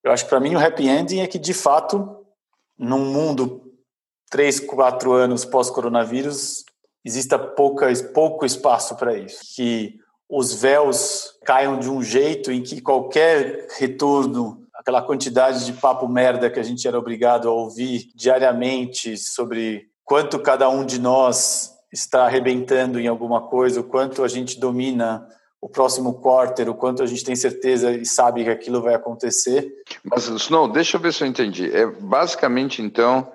Eu 0.03 0.12
acho 0.12 0.24
que 0.24 0.29
para 0.31 0.39
mim 0.39 0.55
o 0.55 0.59
happy 0.59 0.88
ending 0.88 1.19
é 1.19 1.27
que, 1.27 1.38
de 1.38 1.53
fato, 1.53 2.25
num 2.77 3.05
mundo 3.05 3.62
três, 4.29 4.60
quatro 4.60 5.13
anos 5.13 5.46
pós-coronavírus, 5.46 6.63
exista 7.03 7.38
pouca, 7.38 7.88
pouco 8.13 8.46
espaço 8.46 8.96
para 8.96 9.17
isso. 9.17 9.39
Que 9.55 10.00
os 10.29 10.53
véus 10.53 11.38
caiam 11.46 11.79
de 11.79 11.89
um 11.89 12.01
jeito 12.01 12.51
em 12.51 12.62
que 12.62 12.82
qualquer 12.82 13.67
retorno, 13.77 14.65
aquela 14.74 15.01
quantidade 15.01 15.65
de 15.65 15.74
papo 15.74 16.08
merda 16.08 16.50
que 16.50 16.60
a 16.60 16.63
gente 16.63 16.88
era 16.88 16.98
obrigado 16.98 17.48
a 17.48 17.51
ouvir 17.51 18.10
diariamente 18.15 19.17
sobre 19.17 19.88
quanto 20.03 20.39
cada 20.39 20.67
um 20.70 20.86
de 20.86 21.00
nós 21.00 21.74
está 21.91 22.25
arrebentando 22.25 23.00
em 23.00 23.08
alguma 23.08 23.48
coisa, 23.48 23.79
o 23.79 23.84
quanto 23.84 24.24
a 24.24 24.27
gente 24.27 24.60
domina 24.60 25.27
o 25.65 25.69
próximo 25.69 26.13
quarter, 26.22 26.69
o 26.69 26.75
quanto 26.75 27.01
a 27.01 27.07
gente 27.07 27.24
tem 27.24 27.36
certeza 27.36 27.89
e 27.89 28.05
sabe 28.05 28.43
que 28.43 28.51
aquilo 28.51 28.84
vai 28.84 28.93
acontecer. 28.93 29.67
Mas, 30.03 30.27
Snow, 30.27 30.72
deixa 30.72 30.95
eu 30.95 31.01
ver 31.01 31.12
se 31.12 31.24
eu 31.24 31.27
entendi. 31.27 31.75
É 31.75 31.88
basicamente, 31.88 32.84
então, 32.84 33.34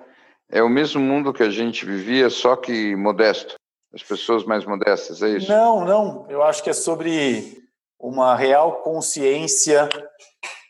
é 0.49 0.63
o 0.63 0.69
mesmo 0.69 1.01
mundo 1.01 1.33
que 1.33 1.43
a 1.43 1.49
gente 1.49 1.85
vivia, 1.85 2.29
só 2.29 2.55
que 2.55 2.95
modesto. 2.95 3.55
As 3.93 4.01
pessoas 4.01 4.45
mais 4.45 4.63
modestas, 4.63 5.21
é 5.21 5.27
isso? 5.31 5.49
Não, 5.49 5.83
não. 5.83 6.25
Eu 6.29 6.41
acho 6.41 6.63
que 6.63 6.69
é 6.69 6.73
sobre 6.73 7.61
uma 7.99 8.33
real 8.33 8.81
consciência 8.81 9.89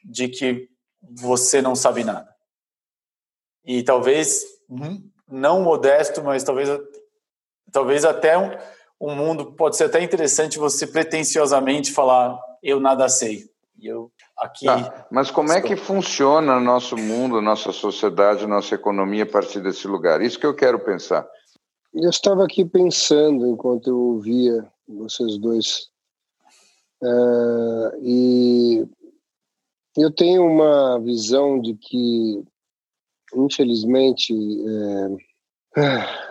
de 0.03 0.29
que 0.29 0.67
você 1.11 1.61
não 1.61 1.75
sabe 1.75 2.03
nada. 2.03 2.27
E 3.63 3.83
talvez 3.83 4.43
não 5.29 5.61
modesto, 5.61 6.23
mas 6.23 6.43
talvez 6.43 6.69
talvez 7.71 8.03
até 8.03 8.35
um, 8.35 8.49
um 9.01 9.15
mundo 9.15 9.53
pode 9.53 9.75
ser 9.75 9.85
até 9.85 10.01
interessante 10.01 10.59
você 10.59 10.85
pretensiosamente 10.85 11.91
falar 11.91 12.39
eu 12.61 12.79
nada 12.79 13.09
sei. 13.09 13.49
E 13.79 13.87
eu 13.87 14.11
aqui 14.37 14.65
tá, 14.65 15.07
Mas 15.11 15.31
como 15.31 15.51
é 15.51 15.59
que 15.59 15.75
funciona 15.75 16.57
o 16.57 16.61
nosso 16.61 16.95
mundo, 16.95 17.41
nossa 17.41 17.71
sociedade, 17.71 18.45
nossa 18.45 18.75
economia 18.75 19.23
a 19.23 19.29
partir 19.29 19.59
desse 19.59 19.87
lugar? 19.87 20.21
Isso 20.21 20.39
que 20.39 20.45
eu 20.45 20.53
quero 20.53 20.79
pensar. 20.79 21.27
Eu 21.91 22.09
estava 22.09 22.43
aqui 22.45 22.63
pensando 22.63 23.47
enquanto 23.47 23.89
eu 23.89 23.97
ouvia 23.97 24.65
vocês 24.87 25.37
dois. 25.39 25.89
Uh, 27.01 27.97
e 28.03 28.85
eu 29.97 30.11
tenho 30.11 30.45
uma 30.45 30.99
visão 30.99 31.59
de 31.59 31.73
que, 31.73 32.43
infelizmente, 33.35 34.33
é, 34.33 35.30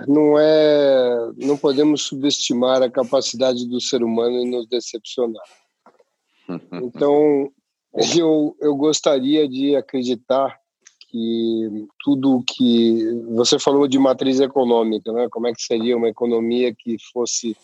não 0.07 0.39
é, 0.39 1.33
não 1.37 1.57
podemos 1.57 2.03
subestimar 2.03 2.83
a 2.83 2.91
capacidade 2.91 3.67
do 3.67 3.81
ser 3.81 4.03
humano 4.03 4.37
em 4.37 4.51
nos 4.51 4.67
decepcionar. 4.69 5.45
Então, 6.73 7.49
eu, 8.19 8.57
eu 8.61 8.75
gostaria 8.75 9.49
de 9.49 9.77
acreditar 9.77 10.59
que 11.09 11.87
tudo 12.01 12.43
que 12.45 13.05
você 13.29 13.57
falou 13.57 13.87
de 13.87 13.99
matriz 13.99 14.41
econômica, 14.41 15.13
né? 15.13 15.29
Como 15.31 15.47
é 15.47 15.53
que 15.53 15.63
seria 15.63 15.97
uma 15.97 16.09
economia 16.09 16.75
que 16.75 16.97
fosse 17.13 17.57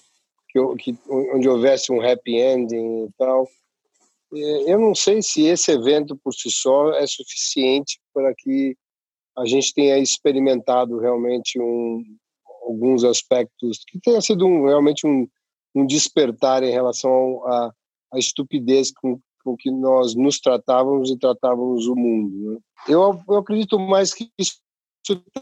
que, 0.48 0.60
que 0.76 0.98
onde 1.08 1.48
houvesse 1.48 1.92
um 1.92 2.00
happy 2.00 2.36
ending 2.36 3.06
e 3.06 3.10
tal? 3.18 3.48
Eu 4.32 4.80
não 4.80 4.94
sei 4.94 5.22
se 5.22 5.44
esse 5.46 5.70
evento 5.70 6.16
por 6.16 6.32
si 6.32 6.50
só 6.50 6.92
é 6.92 7.06
suficiente 7.06 8.00
para 8.12 8.34
que 8.36 8.76
a 9.36 9.44
gente 9.44 9.74
tenha 9.74 9.98
experimentado 9.98 10.98
realmente 10.98 11.60
um, 11.60 12.02
alguns 12.62 13.04
aspectos 13.04 13.80
que 13.86 14.00
tenha 14.00 14.20
sido 14.20 14.46
um, 14.46 14.66
realmente 14.66 15.06
um, 15.06 15.28
um 15.74 15.86
despertar 15.86 16.62
em 16.62 16.70
relação 16.70 17.42
à, 17.46 17.72
estupidez 18.14 18.90
com, 18.92 19.20
com 19.44 19.56
que 19.56 19.70
nós 19.70 20.14
nos 20.14 20.40
tratávamos 20.40 21.10
e 21.10 21.18
tratávamos 21.18 21.86
o 21.86 21.94
mundo. 21.94 22.52
Né? 22.52 22.58
Eu, 22.88 23.20
eu 23.28 23.36
acredito 23.36 23.78
mais 23.78 24.14
que 24.14 24.30
isso 24.38 24.58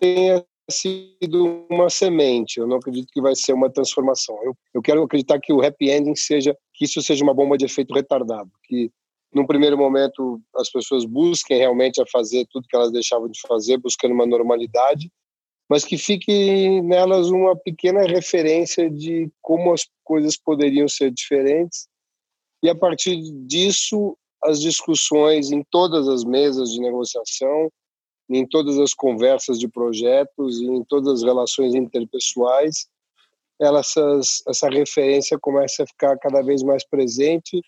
tenha 0.01 0.45
sido 0.69 1.67
uma 1.71 1.89
semente. 1.89 2.59
Eu 2.59 2.67
não 2.67 2.79
acredito 2.79 3.13
que 3.13 3.21
vai 3.21 3.35
ser 3.37 3.53
uma 3.53 3.71
transformação. 3.71 4.37
Eu, 4.43 4.57
eu 4.75 4.83
quero 4.83 5.03
acreditar 5.03 5.39
que 5.39 5.53
o 5.53 5.65
happy 5.65 5.91
ending 5.91 6.17
seja 6.17 6.57
que 6.73 6.85
isso 6.85 7.01
seja 7.03 7.23
uma 7.23 7.35
bomba 7.35 7.57
de 7.57 7.65
efeito 7.65 7.95
retardado, 7.95 8.51
que 8.65 8.91
num 9.35 9.47
primeiro 9.47 9.77
momento 9.77 10.41
as 10.55 10.71
pessoas 10.71 11.05
busquem 11.05 11.59
realmente 11.59 12.01
a 12.01 12.07
fazer 12.07 12.47
tudo 12.51 12.69
que 12.69 12.77
elas 12.77 12.93
deixavam 12.93 13.29
de 13.29 13.41
fazer, 13.47 13.79
buscando 13.79 14.13
uma 14.13 14.27
normalidade, 14.27 15.11
mas 15.69 15.85
que 15.85 15.99
fique 15.99 16.81
nelas 16.83 17.29
uma 17.31 17.57
pequena 17.57 18.03
referência 18.03 18.89
de 18.89 19.31
como 19.43 19.73
as 19.73 19.89
coisas 20.05 20.37
poderiam 20.37 20.87
ser 20.87 21.11
diferentes. 21.11 21.89
E 22.63 22.71
a 22.71 22.75
partir 22.75 23.17
disso 23.47 24.17
as 24.43 24.61
discussões 24.61 25.51
em 25.51 25.65
todas 25.71 26.07
as 26.07 26.23
mesas 26.23 26.71
de 26.71 26.81
negociação, 26.81 27.71
em 28.31 28.47
todas 28.47 28.79
as 28.79 28.95
conversas 28.95 29.59
de 29.59 29.69
projetos 29.69 30.61
e 30.61 30.67
em 30.67 30.85
todas 30.85 31.15
as 31.15 31.23
relações 31.23 31.75
interpessoais, 31.75 32.87
essas, 33.61 34.43
essa 34.47 34.69
referência 34.69 35.39
começa 35.39 35.83
a 35.83 35.87
ficar 35.87 36.19
cada 36.19 36.43
vez 36.43 36.63
mais 36.63 36.87
presente, 36.87 37.61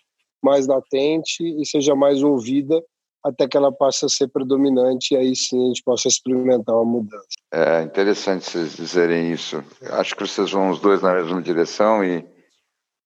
mais 0.43 0.67
latente 0.67 1.43
e 1.43 1.65
seja 1.65 1.95
mais 1.95 2.23
ouvida 2.23 2.83
até 3.23 3.47
que 3.47 3.57
ela 3.57 3.71
passe 3.71 4.05
a 4.05 4.09
ser 4.09 4.27
predominante 4.29 5.13
e 5.13 5.17
aí 5.17 5.35
sim 5.35 5.65
a 5.65 5.67
gente 5.67 5.83
possa 5.83 6.07
experimentar 6.07 6.75
uma 6.75 6.85
mudança. 6.85 7.27
É 7.51 7.81
interessante 7.83 8.45
vocês 8.45 8.75
dizerem 8.75 9.31
isso. 9.31 9.63
Acho 9.91 10.15
que 10.15 10.25
vocês 10.25 10.51
vão 10.51 10.69
os 10.69 10.79
dois 10.79 11.01
na 11.01 11.13
mesma 11.13 11.41
direção 11.41 12.03
e 12.03 12.25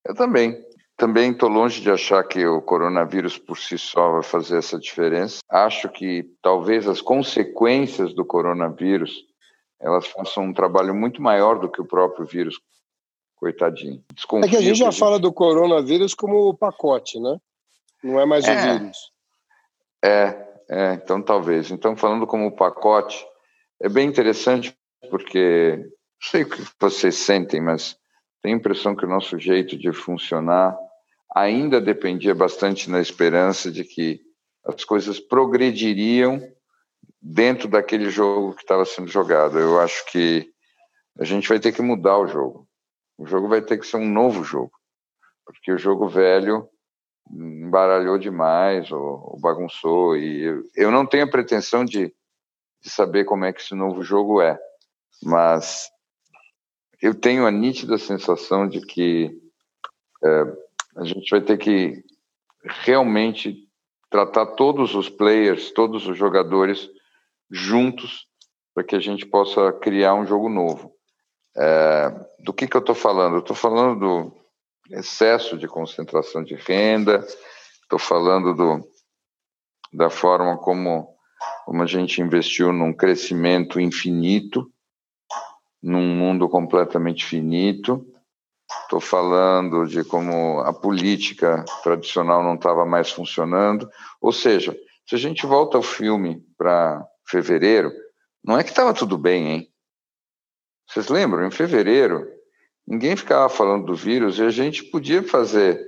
eu 0.06 0.14
também. 0.14 0.56
Também 0.96 1.32
estou 1.32 1.48
longe 1.48 1.80
de 1.80 1.90
achar 1.90 2.22
que 2.22 2.46
o 2.46 2.62
coronavírus 2.62 3.36
por 3.36 3.58
si 3.58 3.76
só 3.76 4.12
vai 4.12 4.22
fazer 4.22 4.58
essa 4.58 4.78
diferença. 4.78 5.40
Acho 5.50 5.88
que 5.88 6.24
talvez 6.40 6.86
as 6.86 7.00
consequências 7.00 8.14
do 8.14 8.24
coronavírus 8.24 9.24
elas 9.80 10.06
façam 10.06 10.44
um 10.44 10.52
trabalho 10.52 10.94
muito 10.94 11.20
maior 11.20 11.58
do 11.58 11.68
que 11.68 11.80
o 11.80 11.86
próprio 11.86 12.24
vírus. 12.24 12.60
Coitadinho. 13.42 14.00
Desconfio 14.14 14.46
é 14.46 14.48
que 14.48 14.56
a 14.56 14.60
gente 14.60 14.78
já 14.78 14.92
fala 14.92 15.18
do 15.18 15.32
coronavírus 15.32 16.14
como 16.14 16.48
o 16.48 16.54
pacote, 16.54 17.18
né? 17.18 17.38
Não 18.00 18.20
é 18.20 18.24
mais 18.24 18.44
é, 18.46 18.52
o 18.52 18.78
vírus. 18.78 18.98
É, 20.00 20.46
é, 20.70 20.94
então 20.94 21.20
talvez. 21.20 21.68
Então, 21.72 21.96
falando 21.96 22.24
como 22.24 22.54
pacote, 22.54 23.26
é 23.82 23.88
bem 23.88 24.06
interessante 24.06 24.72
porque 25.10 25.76
não 25.76 26.30
sei 26.30 26.44
o 26.44 26.50
que 26.50 26.62
vocês 26.78 27.16
sentem, 27.16 27.60
mas 27.60 27.96
tenho 28.40 28.54
a 28.54 28.58
impressão 28.60 28.94
que 28.94 29.04
o 29.04 29.08
nosso 29.08 29.36
jeito 29.40 29.76
de 29.76 29.92
funcionar 29.92 30.78
ainda 31.34 31.80
dependia 31.80 32.36
bastante 32.36 32.88
na 32.88 33.00
esperança 33.00 33.72
de 33.72 33.82
que 33.82 34.20
as 34.64 34.84
coisas 34.84 35.18
progrediriam 35.18 36.40
dentro 37.20 37.66
daquele 37.66 38.08
jogo 38.08 38.54
que 38.54 38.62
estava 38.62 38.84
sendo 38.84 39.08
jogado. 39.08 39.58
Eu 39.58 39.80
acho 39.80 40.06
que 40.12 40.48
a 41.18 41.24
gente 41.24 41.48
vai 41.48 41.58
ter 41.58 41.72
que 41.72 41.82
mudar 41.82 42.18
o 42.18 42.28
jogo. 42.28 42.68
O 43.18 43.26
jogo 43.26 43.48
vai 43.48 43.62
ter 43.62 43.78
que 43.78 43.86
ser 43.86 43.96
um 43.98 44.08
novo 44.08 44.42
jogo, 44.42 44.72
porque 45.44 45.72
o 45.72 45.78
jogo 45.78 46.08
velho 46.08 46.68
embaralhou 47.30 48.18
demais 48.18 48.90
ou, 48.90 49.32
ou 49.32 49.40
bagunçou 49.40 50.16
e 50.16 50.42
eu, 50.42 50.62
eu, 50.74 50.90
não 50.90 51.06
tenho 51.06 51.24
a 51.24 51.30
pretensão 51.30 51.84
de, 51.84 52.12
de 52.80 52.90
saber 52.90 53.24
como 53.24 53.44
é 53.44 53.52
que 53.52 53.60
esse 53.60 53.74
novo 53.74 54.02
jogo 54.02 54.40
é, 54.40 54.58
mas 55.22 55.88
eu 57.00 57.14
tenho 57.14 57.46
a 57.46 57.50
nítida 57.50 57.96
sensação 57.96 58.68
de 58.68 58.80
que 58.80 59.30
é, 60.24 60.42
a 60.96 61.04
gente 61.04 61.30
vai 61.30 61.40
ter 61.40 61.58
que 61.58 62.04
realmente 62.64 63.68
tratar 64.10 64.46
todos 64.46 64.94
os 64.94 65.08
players, 65.08 65.72
todos 65.72 66.06
os 66.06 66.16
jogadores 66.16 66.88
juntos 67.50 68.26
para 68.74 68.84
que 68.84 68.94
a 68.94 69.00
gente 69.00 69.26
possa 69.26 69.72
criar 69.72 70.14
um 70.14 70.26
jogo 70.26 70.48
novo. 70.48 70.94
É, 71.56 72.10
do 72.38 72.52
que, 72.52 72.66
que 72.66 72.76
eu 72.76 72.80
estou 72.80 72.94
falando? 72.94 73.34
Eu 73.34 73.40
estou 73.40 73.56
falando 73.56 74.00
do 74.00 74.42
excesso 74.90 75.56
de 75.56 75.68
concentração 75.68 76.42
de 76.42 76.54
renda, 76.54 77.26
estou 77.82 77.98
falando 77.98 78.54
do, 78.54 78.88
da 79.92 80.08
forma 80.08 80.56
como, 80.56 81.14
como 81.64 81.82
a 81.82 81.86
gente 81.86 82.20
investiu 82.20 82.72
num 82.72 82.92
crescimento 82.92 83.78
infinito, 83.80 84.70
num 85.82 86.14
mundo 86.16 86.48
completamente 86.48 87.24
finito. 87.24 88.06
Estou 88.84 89.00
falando 89.00 89.86
de 89.86 90.02
como 90.04 90.60
a 90.60 90.72
política 90.72 91.64
tradicional 91.82 92.42
não 92.42 92.54
estava 92.54 92.86
mais 92.86 93.10
funcionando. 93.10 93.88
Ou 94.20 94.32
seja, 94.32 94.74
se 95.06 95.14
a 95.14 95.18
gente 95.18 95.44
volta 95.46 95.76
ao 95.76 95.82
filme 95.82 96.42
para 96.56 97.06
fevereiro, 97.28 97.92
não 98.44 98.58
é 98.58 98.64
que 98.64 98.70
estava 98.70 98.94
tudo 98.94 99.18
bem, 99.18 99.48
hein? 99.48 99.71
Vocês 100.88 101.08
lembram? 101.08 101.46
Em 101.46 101.50
fevereiro, 101.50 102.26
ninguém 102.86 103.16
ficava 103.16 103.48
falando 103.48 103.86
do 103.86 103.94
vírus 103.94 104.38
e 104.38 104.42
a 104.42 104.50
gente 104.50 104.84
podia 104.84 105.22
fazer 105.22 105.80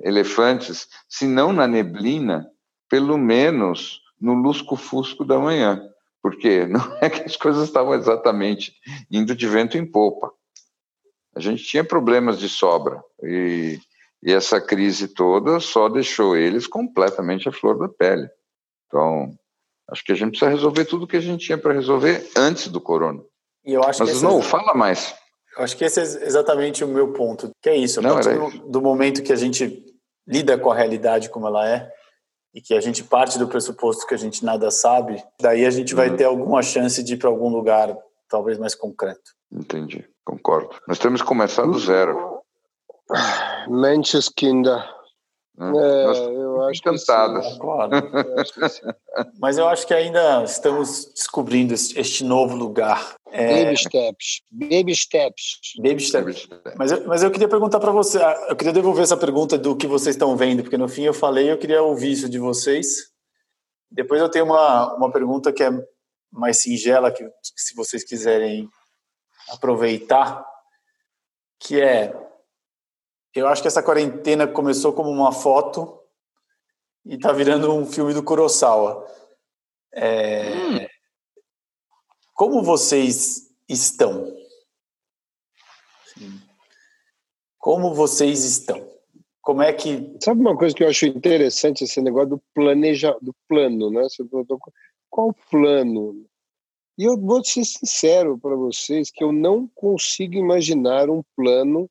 elefantes, 0.00 0.88
se 1.08 1.26
não 1.26 1.52
na 1.52 1.66
neblina, 1.66 2.46
pelo 2.88 3.18
menos 3.18 4.00
no 4.20 4.34
lusco-fusco 4.34 5.24
da 5.24 5.38
manhã 5.38 5.90
porque 6.22 6.66
não 6.66 6.80
é 7.00 7.08
que 7.10 7.22
as 7.22 7.36
coisas 7.36 7.64
estavam 7.64 7.94
exatamente 7.94 8.74
indo 9.10 9.34
de 9.34 9.46
vento 9.46 9.76
em 9.76 9.86
popa. 9.86 10.32
A 11.34 11.40
gente 11.40 11.62
tinha 11.62 11.84
problemas 11.84 12.38
de 12.38 12.48
sobra 12.48 13.02
e, 13.22 13.78
e 14.22 14.32
essa 14.32 14.60
crise 14.60 15.08
toda 15.08 15.60
só 15.60 15.88
deixou 15.88 16.36
eles 16.36 16.66
completamente 16.66 17.48
à 17.48 17.52
flor 17.52 17.78
da 17.78 17.88
pele. 17.88 18.28
Então, 18.86 19.32
acho 19.88 20.04
que 20.04 20.12
a 20.12 20.14
gente 20.14 20.30
precisa 20.30 20.50
resolver 20.50 20.84
tudo 20.84 21.06
que 21.06 21.16
a 21.16 21.20
gente 21.20 21.46
tinha 21.46 21.56
para 21.56 21.72
resolver 21.72 22.28
antes 22.36 22.68
do 22.68 22.80
corona. 22.80 23.22
E 23.64 23.72
eu 23.72 23.82
acho 23.84 24.00
Mas, 24.00 24.18
que 24.18 24.24
não, 24.24 24.40
esse... 24.40 24.48
fala 24.48 24.74
mais. 24.74 25.14
Eu 25.56 25.64
acho 25.64 25.76
que 25.76 25.84
esse 25.84 26.00
é 26.00 26.02
exatamente 26.02 26.84
o 26.84 26.88
meu 26.88 27.12
ponto. 27.12 27.50
Que 27.62 27.70
é 27.70 27.76
isso, 27.76 28.00
a 28.00 28.02
não, 28.02 28.14
partir 28.14 28.34
do, 28.34 28.68
do 28.70 28.82
momento 28.82 29.22
que 29.22 29.32
a 29.32 29.36
gente 29.36 29.84
lida 30.26 30.56
com 30.56 30.70
a 30.70 30.74
realidade 30.74 31.28
como 31.28 31.46
ela 31.46 31.68
é, 31.68 31.90
e 32.54 32.60
que 32.60 32.74
a 32.74 32.80
gente 32.80 33.02
parte 33.04 33.38
do 33.38 33.48
pressuposto 33.48 34.06
que 34.06 34.14
a 34.14 34.18
gente 34.18 34.44
nada 34.44 34.70
sabe, 34.70 35.22
daí 35.40 35.64
a 35.64 35.70
gente 35.70 35.94
vai 35.94 36.10
uhum. 36.10 36.16
ter 36.16 36.24
alguma 36.24 36.62
chance 36.62 37.02
de 37.02 37.14
ir 37.14 37.16
para 37.16 37.28
algum 37.28 37.48
lugar 37.48 37.96
talvez 38.28 38.58
mais 38.58 38.74
concreto. 38.74 39.32
Entendi, 39.52 40.08
concordo. 40.24 40.70
Nós 40.86 40.98
temos 40.98 41.20
que 41.20 41.28
começar 41.28 41.66
do 41.66 41.78
zero. 41.78 42.40
Menscheskinder. 43.68 44.84
É, 45.58 46.39
eu 46.62 46.68
acho 46.68 46.80
encantadas. 46.80 47.44
Que 47.44 47.52
sim, 47.52 47.58
claro. 47.58 47.94
eu 47.94 48.40
acho 48.40 48.52
que 48.52 48.68
sim. 48.68 48.80
Mas 49.38 49.58
eu 49.58 49.68
acho 49.68 49.86
que 49.86 49.94
ainda 49.94 50.44
estamos 50.44 51.12
descobrindo 51.14 51.74
este 51.74 52.24
novo 52.24 52.56
lugar. 52.56 53.14
É... 53.32 53.64
Baby 53.64 53.76
steps. 53.76 54.42
Baby 54.50 54.96
steps. 54.96 55.60
Baby 55.78 56.02
steps. 56.02 56.48
Mas 56.76 56.92
eu, 56.92 57.06
mas 57.06 57.22
eu 57.22 57.30
queria 57.30 57.48
perguntar 57.48 57.78
para 57.78 57.92
você, 57.92 58.18
eu 58.48 58.56
queria 58.56 58.72
devolver 58.72 59.02
essa 59.02 59.16
pergunta 59.16 59.56
do 59.56 59.76
que 59.76 59.86
vocês 59.86 60.16
estão 60.16 60.36
vendo, 60.36 60.62
porque 60.62 60.78
no 60.78 60.88
fim 60.88 61.02
eu 61.02 61.14
falei, 61.14 61.50
eu 61.50 61.58
queria 61.58 61.82
ouvir 61.82 62.12
isso 62.12 62.28
de 62.28 62.38
vocês. 62.38 63.10
Depois 63.90 64.20
eu 64.20 64.28
tenho 64.28 64.46
uma, 64.46 64.94
uma 64.96 65.12
pergunta 65.12 65.52
que 65.52 65.62
é 65.62 65.70
mais 66.32 66.60
singela, 66.60 67.12
que 67.12 67.28
se 67.42 67.74
vocês 67.74 68.04
quiserem 68.04 68.68
aproveitar, 69.48 70.44
que 71.60 71.80
é 71.80 72.14
eu 73.34 73.46
acho 73.46 73.62
que 73.62 73.68
essa 73.68 73.82
quarentena 73.82 74.46
começou 74.46 74.92
como 74.92 75.08
uma 75.08 75.30
foto 75.30 75.99
e 77.04 77.14
está 77.14 77.32
virando 77.32 77.72
um 77.72 77.86
filme 77.86 78.14
do 78.14 78.22
Kurosawa. 78.22 79.06
É... 79.92 80.54
Hum. 80.54 80.86
Como 82.34 82.62
vocês 82.62 83.50
estão? 83.68 84.34
Como 87.58 87.94
vocês 87.94 88.44
estão? 88.44 88.88
Como 89.42 89.62
é 89.62 89.72
que. 89.72 90.16
Sabe 90.22 90.40
uma 90.40 90.56
coisa 90.56 90.74
que 90.74 90.82
eu 90.82 90.88
acho 90.88 91.06
interessante 91.06 91.84
esse 91.84 92.00
negócio 92.00 92.30
do 92.30 92.42
planeja, 92.54 93.16
do 93.20 93.34
plano, 93.48 93.90
né? 93.90 94.02
Você 94.04 94.24
perguntou 94.24 94.58
qual 95.10 95.34
plano? 95.50 96.24
E 96.96 97.04
eu 97.04 97.18
vou 97.18 97.44
ser 97.44 97.64
sincero 97.64 98.38
para 98.38 98.54
vocês 98.54 99.10
que 99.10 99.24
eu 99.24 99.32
não 99.32 99.68
consigo 99.74 100.34
imaginar 100.34 101.10
um 101.10 101.22
plano 101.36 101.90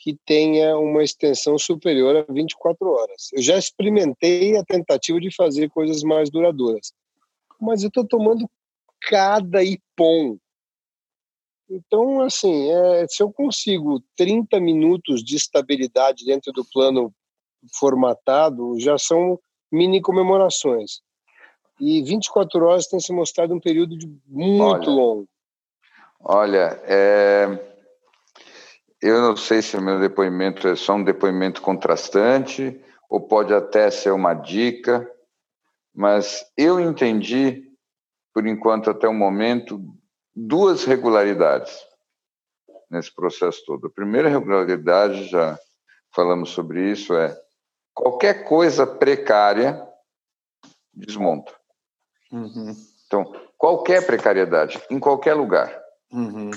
que 0.00 0.16
tenha 0.24 0.76
uma 0.78 1.02
extensão 1.02 1.58
superior 1.58 2.16
a 2.16 2.32
24 2.32 2.88
horas. 2.88 3.30
Eu 3.32 3.42
já 3.42 3.58
experimentei 3.58 4.56
a 4.56 4.64
tentativa 4.64 5.20
de 5.20 5.34
fazer 5.34 5.68
coisas 5.70 6.02
mais 6.02 6.30
duradouras, 6.30 6.92
mas 7.60 7.82
eu 7.82 7.88
estou 7.88 8.06
tomando 8.06 8.48
cada 9.00 9.62
ipom. 9.62 10.38
Então, 11.68 12.20
assim, 12.20 12.70
é, 12.70 13.06
se 13.08 13.22
eu 13.22 13.32
consigo 13.32 14.02
30 14.16 14.58
minutos 14.60 15.22
de 15.22 15.36
estabilidade 15.36 16.24
dentro 16.24 16.52
do 16.52 16.64
plano 16.64 17.12
formatado, 17.78 18.78
já 18.78 18.96
são 18.96 19.38
mini 19.70 20.00
comemorações. 20.00 21.02
E 21.80 22.02
24 22.02 22.64
horas 22.64 22.86
tem 22.86 22.98
se 22.98 23.12
mostrado 23.12 23.54
um 23.54 23.60
período 23.60 23.96
muito 24.26 24.62
olha, 24.62 24.90
longo. 24.90 25.28
Olha, 26.20 26.80
é, 26.84 27.67
eu 29.00 29.20
não 29.20 29.36
sei 29.36 29.62
se 29.62 29.76
o 29.76 29.82
meu 29.82 30.00
depoimento 30.00 30.66
é 30.66 30.74
só 30.74 30.94
um 30.94 31.04
depoimento 31.04 31.62
contrastante 31.62 32.80
ou 33.08 33.20
pode 33.20 33.54
até 33.54 33.90
ser 33.90 34.10
uma 34.10 34.34
dica, 34.34 35.08
mas 35.94 36.44
eu 36.56 36.80
entendi, 36.80 37.64
por 38.34 38.46
enquanto, 38.46 38.90
até 38.90 39.08
o 39.08 39.14
momento, 39.14 39.80
duas 40.34 40.84
regularidades 40.84 41.78
nesse 42.90 43.14
processo 43.14 43.62
todo. 43.64 43.86
A 43.86 43.90
primeira 43.90 44.28
regularidade, 44.28 45.28
já 45.28 45.58
falamos 46.14 46.50
sobre 46.50 46.90
isso, 46.90 47.14
é 47.14 47.36
qualquer 47.94 48.44
coisa 48.44 48.86
precária 48.86 49.86
desmonta. 50.92 51.54
Uhum. 52.32 52.72
Então, 53.06 53.32
qualquer 53.56 54.04
precariedade, 54.04 54.82
em 54.90 54.98
qualquer 54.98 55.34
lugar. 55.34 55.82
Uhum 56.12 56.50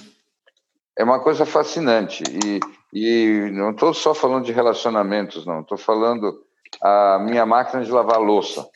é 0.97 1.03
uma 1.03 1.19
coisa 1.19 1.45
fascinante. 1.45 2.23
E, 2.45 2.59
e 2.93 3.51
não 3.51 3.71
estou 3.71 3.93
só 3.93 4.13
falando 4.13 4.45
de 4.45 4.51
relacionamentos, 4.51 5.45
não. 5.45 5.61
Estou 5.61 5.77
falando 5.77 6.43
a 6.81 7.19
minha 7.19 7.45
máquina 7.45 7.83
de 7.83 7.91
lavar 7.91 8.19
louça. 8.19 8.67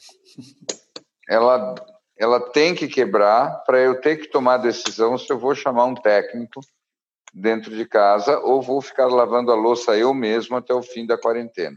Ela, 1.28 1.76
ela 2.18 2.40
tem 2.40 2.76
que 2.76 2.88
quebrar 2.88 3.64
para 3.66 3.80
eu 3.80 4.00
ter 4.00 4.18
que 4.18 4.28
tomar 4.28 4.56
a 4.56 4.58
decisão 4.58 5.18
se 5.18 5.32
eu 5.32 5.40
vou 5.40 5.56
chamar 5.56 5.86
um 5.86 5.96
técnico 5.96 6.62
dentro 7.34 7.76
de 7.76 7.86
casa 7.86 8.40
ou 8.40 8.62
vou 8.62 8.82
ficar 8.82 9.08
lavando 9.08 9.52
a 9.52 9.56
louça 9.56 9.98
eu 9.98 10.14
mesmo 10.14 10.56
até 10.56 10.74
o 10.74 10.82
fim 10.82 11.06
da 11.06 11.18
quarentena. 11.18 11.76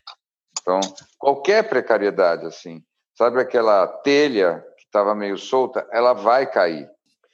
Então, 0.60 0.80
qualquer 1.18 1.68
precariedade 1.68 2.46
assim, 2.46 2.82
sabe 3.16 3.40
aquela 3.40 3.86
telha 3.86 4.64
que 4.76 4.84
estava 4.84 5.14
meio 5.14 5.36
solta, 5.36 5.86
ela 5.90 6.12
vai 6.12 6.46
cair. 6.46 6.88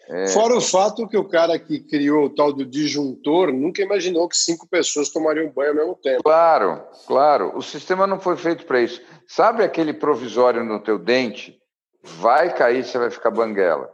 É... 0.08 0.28
Fora 0.28 0.54
o 0.54 0.60
fato 0.60 1.08
que 1.08 1.16
o 1.16 1.28
cara 1.28 1.58
que 1.58 1.80
criou 1.80 2.26
o 2.26 2.30
tal 2.30 2.52
do 2.52 2.64
disjuntor 2.64 3.52
nunca 3.52 3.82
imaginou 3.82 4.28
que 4.28 4.36
cinco 4.36 4.68
pessoas 4.68 5.08
tomariam 5.08 5.50
banho 5.50 5.70
ao 5.70 5.76
mesmo 5.76 5.94
tempo. 5.96 6.22
Claro, 6.22 6.82
claro. 7.06 7.56
O 7.56 7.62
sistema 7.62 8.06
não 8.06 8.20
foi 8.20 8.36
feito 8.36 8.66
para 8.66 8.82
isso. 8.82 9.00
Sabe 9.26 9.64
aquele 9.64 9.94
provisório 9.94 10.62
no 10.62 10.80
teu 10.80 10.98
dente? 10.98 11.58
Vai 12.02 12.54
cair, 12.54 12.84
você 12.84 12.98
vai 12.98 13.10
ficar 13.10 13.30
banguela. 13.30 13.90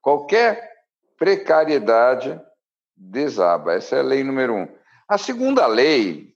Qualquer 0.00 0.68
precariedade 1.16 2.40
desaba. 2.96 3.74
Essa 3.74 3.96
é 3.96 4.00
a 4.00 4.02
lei 4.02 4.24
número 4.24 4.54
um. 4.54 4.68
A 5.08 5.16
segunda 5.16 5.66
lei, 5.66 6.34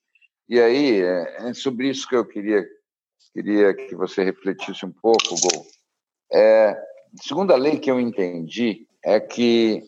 e 0.49 0.61
aí 0.61 1.03
é, 1.03 1.49
é 1.49 1.55
sobre 1.55 1.89
isso 1.89 2.09
que 2.09 2.15
eu 2.15 2.25
queria, 2.25 2.65
queria 3.35 3.75
que 3.75 3.95
você 3.97 4.23
refletisse 4.23 4.87
um 4.87 4.93
pouco, 4.93 5.29
Gol, 5.29 5.67
é 6.33 6.92
segunda 7.21 7.57
lei 7.57 7.79
que 7.79 7.91
eu 7.91 8.01
entendi 8.01 8.87
é 9.05 9.21
que 9.21 9.83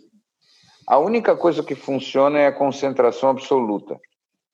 a 0.87 0.98
única 0.98 1.37
coisa 1.37 1.62
que 1.62 1.74
funciona 1.74 2.38
é 2.38 2.46
a 2.46 2.52
concentração 2.52 3.30
absoluta. 3.30 3.98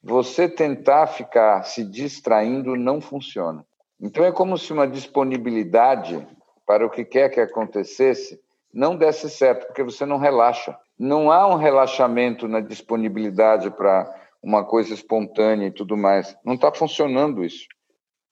Você 0.02 0.48
tentar 0.48 1.06
ficar 1.08 1.64
se 1.64 1.84
distraindo 1.84 2.76
não 2.76 3.00
funciona. 3.00 3.64
Então 4.00 4.24
é 4.24 4.32
como 4.32 4.56
se 4.56 4.72
uma 4.72 4.86
disponibilidade 4.86 6.26
para 6.66 6.86
o 6.86 6.90
que 6.90 7.04
quer 7.04 7.28
que 7.28 7.40
acontecesse 7.40 8.40
não 8.72 8.96
desse 8.96 9.28
certo, 9.28 9.66
porque 9.66 9.82
você 9.82 10.06
não 10.06 10.18
relaxa. 10.18 10.76
Não 10.98 11.30
há 11.30 11.46
um 11.46 11.56
relaxamento 11.56 12.46
na 12.46 12.60
disponibilidade 12.60 13.70
para 13.70 14.08
uma 14.42 14.64
coisa 14.64 14.94
espontânea 14.94 15.66
e 15.66 15.72
tudo 15.72 15.96
mais. 15.96 16.36
Não 16.44 16.54
está 16.54 16.72
funcionando 16.72 17.44
isso. 17.44 17.66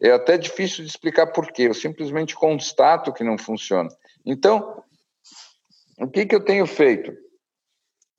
É 0.01 0.13
até 0.13 0.39
difícil 0.39 0.85
de 0.85 0.91
explicar 0.91 1.27
por 1.29 1.51
quê. 1.51 1.65
Eu 1.65 1.75
simplesmente 1.75 2.37
constato 2.37 3.13
que 3.13 3.25
não 3.25 3.37
funciona. 3.37 3.89
Então, 4.25 4.83
o 6.01 6.09
que, 6.09 6.27
que 6.27 6.35
eu 6.35 6.45
tenho 6.45 6.67
feito? 6.67 7.13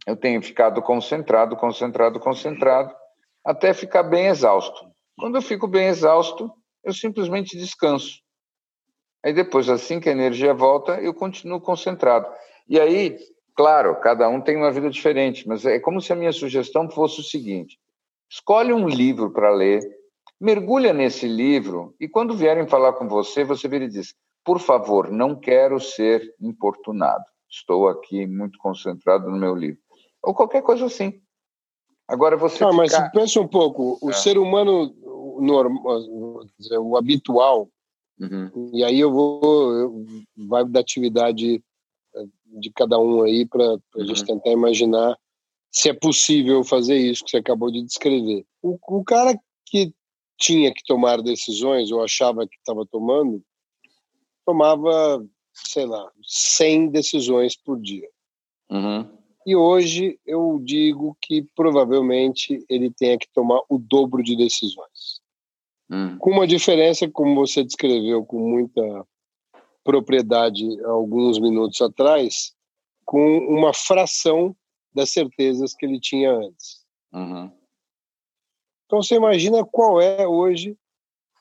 Eu 0.06 0.16
tenho 0.16 0.42
ficado 0.42 0.82
concentrado, 0.82 1.56
concentrado, 1.56 2.20
concentrado, 2.20 2.94
até 3.46 3.74
ficar 3.74 4.04
bem 4.04 4.28
exausto. 4.28 4.90
Quando 5.18 5.36
eu 5.36 5.42
fico 5.42 5.68
bem 5.68 5.88
exausto, 5.88 6.52
eu 6.84 6.94
simplesmente 6.94 7.58
descanso. 7.58 8.22
Aí 9.24 9.34
depois, 9.34 9.70
assim 9.70 10.00
que 10.00 10.10
a 10.10 10.14
energia 10.14 10.54
volta, 10.54 11.00
eu 11.02 11.14
continuo 11.14 11.60
concentrado. 11.60 12.28
E 12.68 12.80
aí, 12.80 13.18
claro, 13.56 14.00
cada 14.00 14.30
um 14.30 14.40
tem 14.42 14.56
uma 14.56 14.72
vida 14.72 14.90
diferente, 14.90 15.48
mas 15.48 15.66
é 15.66 15.80
como 15.80 16.02
se 16.02 16.14
a 16.14 16.16
minha 16.16 16.32
sugestão 16.32 16.90
fosse 16.90 17.20
o 17.20 17.24
seguinte: 17.24 17.78
escolhe 18.30 18.72
um 18.72 18.88
livro 18.88 19.32
para 19.32 19.52
ler, 19.52 19.82
mergulha 20.40 20.94
nesse 20.94 21.28
livro 21.28 21.94
e 22.00 22.08
quando 22.08 22.36
vierem 22.36 22.68
falar 22.68 22.94
com 22.94 23.08
você, 23.08 23.44
você 23.44 23.68
vira 23.68 23.86
e 23.86 23.90
diz: 23.90 24.16
por 24.50 24.60
favor, 24.60 25.12
não 25.12 25.36
quero 25.36 25.80
ser 25.80 26.34
importunado. 26.42 27.24
Estou 27.48 27.88
aqui 27.88 28.26
muito 28.26 28.58
concentrado 28.58 29.30
no 29.30 29.38
meu 29.38 29.54
livro. 29.54 29.80
Ou 30.24 30.34
qualquer 30.34 30.64
coisa 30.64 30.88
assim. 30.88 31.22
Agora 32.08 32.36
você. 32.36 32.64
Ah, 32.64 32.74
mas 32.74 32.92
pensa 33.12 33.40
um 33.40 33.48
pouco. 33.48 34.00
O 34.02 34.10
é. 34.10 34.14
ser 34.14 34.40
humano 34.40 34.92
normal, 35.40 36.02
o 36.82 36.98
habitual, 36.98 37.70
uhum. 38.20 38.72
e 38.74 38.84
aí 38.84 39.00
eu 39.00 39.12
vou. 39.12 39.72
Eu, 39.72 40.06
vai 40.36 40.66
da 40.66 40.80
atividade 40.80 41.64
eh, 42.16 42.26
de 42.60 42.72
cada 42.72 42.98
um 42.98 43.22
aí 43.22 43.46
para 43.46 43.64
a 43.64 43.78
uhum. 43.98 44.06
gente 44.08 44.26
tentar 44.26 44.50
imaginar 44.50 45.16
se 45.72 45.90
é 45.90 45.94
possível 45.94 46.64
fazer 46.64 46.98
isso 46.98 47.24
que 47.24 47.30
você 47.30 47.38
acabou 47.38 47.72
de 47.72 47.84
descrever. 47.84 48.44
O, 48.64 48.80
o 48.88 49.04
cara 49.04 49.40
que 49.68 49.94
tinha 50.40 50.74
que 50.74 50.82
tomar 50.88 51.22
decisões 51.22 51.92
ou 51.92 52.04
achava 52.04 52.48
que 52.48 52.58
estava 52.58 52.84
tomando, 52.88 53.44
tomava, 54.50 55.24
sei 55.54 55.86
lá, 55.86 56.12
100 56.24 56.90
decisões 56.90 57.56
por 57.56 57.80
dia. 57.80 58.10
Uhum. 58.72 59.08
E 59.46 59.56
hoje 59.56 60.20
eu 60.26 60.60
digo 60.64 61.16
que 61.22 61.44
provavelmente 61.56 62.66
ele 62.68 62.90
tenha 62.90 63.18
que 63.18 63.28
tomar 63.32 63.62
o 63.70 63.78
dobro 63.78 64.24
de 64.24 64.36
decisões. 64.36 65.22
Hum. 65.90 66.18
Com 66.18 66.32
uma 66.32 66.48
diferença, 66.48 67.08
como 67.10 67.36
você 67.36 67.64
descreveu 67.64 68.26
com 68.26 68.40
muita 68.40 69.08
propriedade 69.84 70.64
alguns 70.84 71.40
minutos 71.40 71.80
atrás, 71.82 72.54
com 73.06 73.38
uma 73.38 73.74
fração 73.74 74.56
das 74.94 75.12
certezas 75.12 75.76
que 75.76 75.86
ele 75.86 76.00
tinha 76.00 76.32
antes. 76.32 76.84
Uhum. 77.14 77.52
Então 78.86 79.02
você 79.02 79.16
imagina 79.16 79.64
qual 79.64 80.02
é 80.02 80.28
hoje 80.28 80.76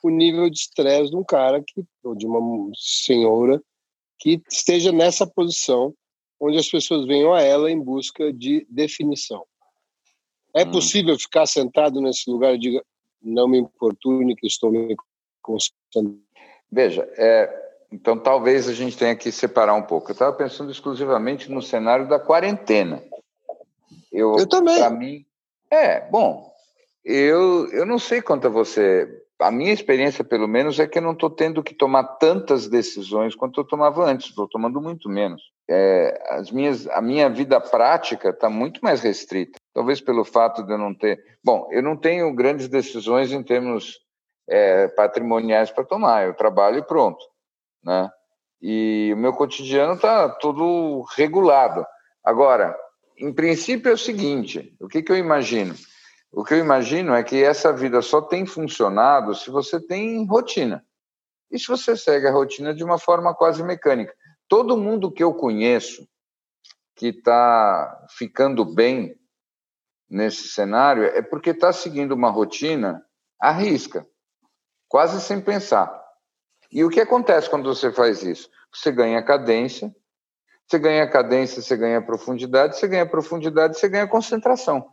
o 0.03 0.09
nível 0.09 0.49
de 0.49 0.57
estresse 0.57 1.11
de 1.11 1.15
um 1.15 1.23
cara 1.23 1.61
que, 1.65 1.83
ou 2.03 2.15
de 2.15 2.25
uma 2.25 2.71
senhora 2.75 3.61
que 4.17 4.41
esteja 4.49 4.91
nessa 4.91 5.25
posição 5.25 5.93
onde 6.39 6.57
as 6.57 6.69
pessoas 6.69 7.05
venham 7.05 7.33
a 7.33 7.41
ela 7.41 7.69
em 7.69 7.79
busca 7.79 8.31
de 8.31 8.65
definição. 8.69 9.45
É 10.53 10.63
hum. 10.63 10.71
possível 10.71 11.17
ficar 11.17 11.45
sentado 11.45 12.01
nesse 12.01 12.29
lugar 12.29 12.55
e 12.55 12.59
diga 12.59 12.83
não 13.21 13.47
me 13.47 13.57
importune 13.57 14.35
que 14.35 14.47
estou 14.47 14.71
me 14.71 14.95
concentrando? 15.41 16.21
Veja, 16.71 17.07
é, 17.17 17.71
então 17.91 18.17
talvez 18.17 18.67
a 18.69 18.73
gente 18.73 18.97
tenha 18.97 19.15
que 19.15 19.31
separar 19.31 19.73
um 19.73 19.81
pouco. 19.81 20.09
Eu 20.09 20.13
estava 20.13 20.35
pensando 20.35 20.71
exclusivamente 20.71 21.51
no 21.51 21.61
cenário 21.61 22.07
da 22.07 22.19
quarentena. 22.19 23.03
Eu, 24.11 24.37
eu 24.37 24.47
também. 24.47 24.79
Para 24.79 24.89
mim, 24.89 25.25
é 25.69 26.01
bom. 26.09 26.49
Eu, 27.03 27.69
eu 27.71 27.85
não 27.85 27.99
sei 27.99 28.21
quanto 28.21 28.47
a 28.47 28.49
você 28.49 29.23
a 29.39 29.51
minha 29.51 29.71
experiência, 29.71 30.23
pelo 30.23 30.47
menos, 30.47 30.79
é 30.79 30.87
que 30.87 30.97
eu 30.97 31.01
não 31.01 31.13
estou 31.13 31.29
tendo 31.29 31.63
que 31.63 31.73
tomar 31.73 32.03
tantas 32.03 32.67
decisões 32.67 33.35
quanto 33.35 33.61
eu 33.61 33.63
tomava 33.63 34.03
antes, 34.03 34.29
estou 34.29 34.47
tomando 34.47 34.81
muito 34.81 35.07
menos. 35.07 35.41
É, 35.69 36.21
as 36.31 36.51
minhas, 36.51 36.87
a 36.87 37.01
minha 37.01 37.29
vida 37.29 37.59
prática 37.61 38.29
está 38.29 38.49
muito 38.49 38.81
mais 38.81 39.01
restrita, 39.01 39.57
talvez 39.73 40.01
pelo 40.01 40.25
fato 40.25 40.63
de 40.63 40.73
eu 40.73 40.77
não 40.77 40.93
ter. 40.93 41.23
Bom, 41.43 41.69
eu 41.71 41.81
não 41.81 41.95
tenho 41.95 42.33
grandes 42.33 42.67
decisões 42.67 43.31
em 43.31 43.41
termos 43.41 43.99
é, 44.49 44.87
patrimoniais 44.89 45.71
para 45.71 45.85
tomar, 45.85 46.25
eu 46.25 46.33
trabalho 46.33 46.79
e 46.79 46.83
pronto. 46.83 47.23
Né? 47.83 48.09
E 48.61 49.11
o 49.13 49.17
meu 49.17 49.31
cotidiano 49.31 49.93
está 49.93 50.27
todo 50.27 51.05
regulado. 51.15 51.85
Agora, 52.23 52.75
em 53.17 53.31
princípio, 53.31 53.89
é 53.89 53.93
o 53.93 53.97
seguinte: 53.97 54.75
o 54.81 54.87
que, 54.87 55.01
que 55.01 55.11
eu 55.11 55.17
imagino? 55.17 55.75
O 56.31 56.43
que 56.43 56.53
eu 56.53 56.59
imagino 56.59 57.13
é 57.13 57.23
que 57.23 57.43
essa 57.43 57.73
vida 57.73 58.01
só 58.01 58.21
tem 58.21 58.45
funcionado 58.45 59.33
se 59.33 59.49
você 59.49 59.79
tem 59.79 60.25
rotina. 60.25 60.85
E 61.51 61.57
se 61.57 61.67
você 61.67 61.97
segue 61.97 62.27
a 62.27 62.31
rotina 62.31 62.73
de 62.73 62.83
uma 62.83 62.99
forma 62.99 63.33
quase 63.33 63.63
mecânica. 63.63 64.13
Todo 64.47 64.77
mundo 64.77 65.11
que 65.11 65.23
eu 65.23 65.33
conheço 65.33 66.07
que 66.95 67.07
está 67.07 68.07
ficando 68.09 68.63
bem 68.63 69.15
nesse 70.09 70.49
cenário 70.49 71.03
é 71.03 71.21
porque 71.21 71.51
está 71.51 71.71
seguindo 71.71 72.11
uma 72.11 72.29
rotina 72.29 73.03
à 73.39 73.51
risca, 73.51 74.05
quase 74.87 75.21
sem 75.21 75.39
pensar. 75.39 75.89
E 76.71 76.83
o 76.83 76.89
que 76.89 76.99
acontece 76.99 77.49
quando 77.49 77.73
você 77.73 77.91
faz 77.91 78.21
isso? 78.21 78.49
Você 78.73 78.91
ganha 78.91 79.23
cadência, 79.23 79.95
você 80.67 80.77
ganha 80.77 81.09
cadência, 81.09 81.61
você 81.61 81.75
ganha 81.75 82.01
profundidade, 82.01 82.77
você 82.77 82.87
ganha 82.87 83.05
profundidade, 83.05 83.79
você 83.79 83.89
ganha 83.89 84.07
concentração. 84.07 84.87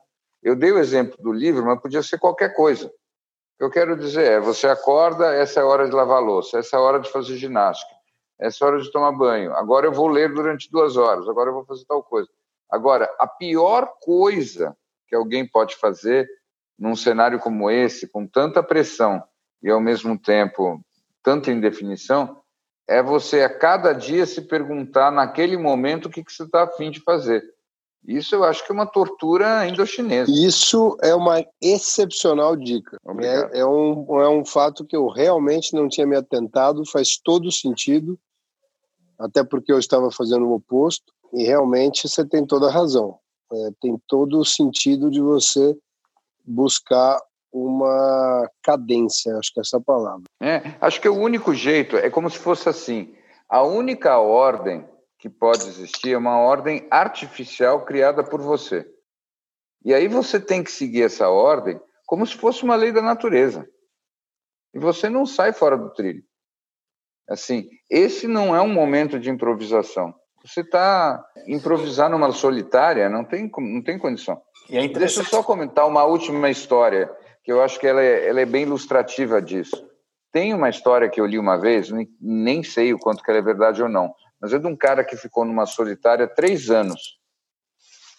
Eu 0.47 0.55
dei 0.55 0.71
o 0.71 0.79
exemplo 0.79 1.21
do 1.21 1.33
livro, 1.33 1.67
mas 1.67 1.81
podia 1.81 2.05
ser 2.05 2.19
qualquer 2.19 2.55
coisa. 2.55 2.87
O 2.87 3.59
que 3.59 3.65
eu 3.65 3.69
quero 3.71 3.97
dizer 3.97 4.31
é: 4.31 4.39
você 4.39 4.69
acorda, 4.69 5.35
essa 5.35 5.59
é 5.59 5.63
a 5.65 5.67
hora 5.67 5.89
de 5.89 5.93
lavar 5.93 6.23
louça, 6.23 6.61
essa 6.61 6.77
é 6.77 6.79
a 6.79 6.83
hora 6.83 7.01
de 7.01 7.11
fazer 7.11 7.35
ginástica, 7.35 7.93
essa 8.39 8.65
é 8.65 8.65
a 8.65 8.71
hora 8.71 8.81
de 8.81 8.89
tomar 8.93 9.11
banho. 9.11 9.53
Agora 9.55 9.89
eu 9.89 9.93
vou 9.93 10.07
ler 10.07 10.33
durante 10.33 10.71
duas 10.71 10.97
horas, 10.97 11.29
agora 11.29 11.51
eu 11.51 11.55
vou 11.55 11.65
fazer 11.65 11.85
tal 11.87 12.01
coisa. 12.01 12.29
Agora, 12.71 13.13
a 13.19 13.27
pior 13.27 13.93
coisa 14.01 14.77
que 15.09 15.17
alguém 15.17 15.45
pode 15.45 15.75
fazer 15.75 16.31
num 16.79 16.95
cenário 16.95 17.41
como 17.41 17.69
esse, 17.69 18.07
com 18.07 18.25
tanta 18.25 18.63
pressão 18.63 19.21
e 19.61 19.69
ao 19.69 19.81
mesmo 19.81 20.17
tempo 20.17 20.81
tanta 21.25 21.51
indefinição, 21.51 22.41
é 22.87 23.03
você 23.03 23.43
a 23.43 23.53
cada 23.53 23.93
dia 23.93 24.25
se 24.25 24.43
perguntar 24.43 25.11
naquele 25.11 25.57
momento 25.57 26.07
o 26.07 26.11
que, 26.11 26.23
que 26.23 26.33
você 26.33 26.45
está 26.45 26.63
afim 26.63 26.93
de 26.93 27.01
fazer. 27.01 27.43
Isso 28.05 28.35
eu 28.35 28.45
acho 28.45 28.65
que 28.65 28.71
é 28.71 28.75
uma 28.75 28.87
tortura 28.87 29.67
indochinesa. 29.67 30.31
Isso 30.31 30.97
é 31.03 31.15
uma 31.15 31.45
excepcional 31.61 32.57
dica. 32.57 32.97
É, 33.21 33.61
é, 33.61 33.67
um, 33.67 34.21
é 34.21 34.29
um 34.29 34.45
fato 34.45 34.85
que 34.85 34.97
eu 34.97 35.09
realmente 35.09 35.75
não 35.75 35.89
tinha 35.89 36.07
me 36.07 36.17
atentado, 36.17 36.89
faz 36.89 37.19
todo 37.23 37.51
sentido, 37.51 38.19
até 39.19 39.43
porque 39.43 39.73
eu 39.73 39.79
estava 39.79 40.11
fazendo 40.11 40.47
o 40.47 40.55
oposto, 40.55 41.13
e 41.33 41.45
realmente 41.45 42.09
você 42.09 42.25
tem 42.25 42.47
toda 42.47 42.69
a 42.69 42.73
razão. 42.73 43.19
É, 43.53 43.71
tem 43.81 44.01
todo 44.07 44.39
o 44.39 44.45
sentido 44.45 45.11
de 45.11 45.21
você 45.21 45.77
buscar 46.45 47.21
uma 47.53 48.49
cadência, 48.63 49.37
acho 49.39 49.53
que 49.53 49.61
é 49.61 49.63
essa 49.63 49.81
palavra. 49.81 50.25
É, 50.41 50.75
acho 50.81 51.01
que 51.01 51.09
o 51.09 51.19
único 51.19 51.55
jeito, 51.55 51.97
é 51.97 52.11
como 52.11 52.31
se 52.31 52.39
fosse 52.39 52.69
assim, 52.69 53.15
a 53.49 53.63
única 53.63 54.19
ordem 54.19 54.85
que 55.27 55.31
pode 55.31 55.67
existir 55.67 56.13
é 56.13 56.19
uma 56.19 56.39
ordem 56.39 56.87
artificial 56.89 57.85
criada 57.85 58.23
por 58.23 58.41
você. 58.41 58.87
E 59.85 59.93
aí 59.93 60.07
você 60.07 60.39
tem 60.39 60.63
que 60.63 60.71
seguir 60.71 61.03
essa 61.03 61.29
ordem 61.29 61.81
como 62.07 62.25
se 62.25 62.37
fosse 62.37 62.63
uma 62.63 62.77
lei 62.77 62.93
da 62.93 63.03
natureza. 63.03 63.69
E 64.73 64.79
você 64.79 65.09
não 65.09 65.27
sai 65.27 65.53
fora 65.53 65.77
do 65.77 65.91
trilho. 65.91 66.23
Assim, 67.29 67.69
esse 67.91 68.29
não 68.29 68.55
é 68.55 68.61
um 68.61 68.73
momento 68.73 69.19
de 69.19 69.29
improvisação. 69.29 70.15
Você 70.45 70.61
está 70.61 71.25
improvisar 71.49 72.09
numa 72.09 72.31
solitária, 72.31 73.09
não 73.09 73.25
tem, 73.25 73.51
não 73.59 73.83
tem 73.83 73.99
condição. 73.99 74.41
E 74.71 74.79
é 74.79 74.87
Deixa 74.87 75.21
eu 75.21 75.25
só 75.25 75.43
comentar 75.43 75.89
uma 75.89 76.05
última 76.05 76.49
história, 76.51 77.11
que 77.43 77.51
eu 77.51 77.61
acho 77.61 77.81
que 77.81 77.87
ela 77.87 78.01
é, 78.01 78.29
ela 78.29 78.41
é 78.41 78.47
bem 78.47 78.63
ilustrativa 78.63 79.43
disso. 79.43 79.85
Tem 80.31 80.55
uma 80.55 80.69
história 80.69 81.09
que 81.09 81.21
eu 81.21 81.27
li 81.27 81.37
uma 81.37 81.57
vez, 81.57 81.91
nem 82.21 82.63
sei 82.63 82.95
o 82.95 82.99
quanto 82.99 83.25
que 83.25 83.31
ela 83.31 83.41
é 83.41 83.43
verdade 83.43 83.83
ou 83.83 83.89
não, 83.89 84.15
mas 84.41 84.53
é 84.53 84.59
de 84.59 84.67
um 84.67 84.77
cara 84.77 85.05
que 85.05 85.17
ficou 85.17 85.45
numa 85.45 85.67
solitária 85.67 86.27
três 86.27 86.71
anos. 86.71 87.19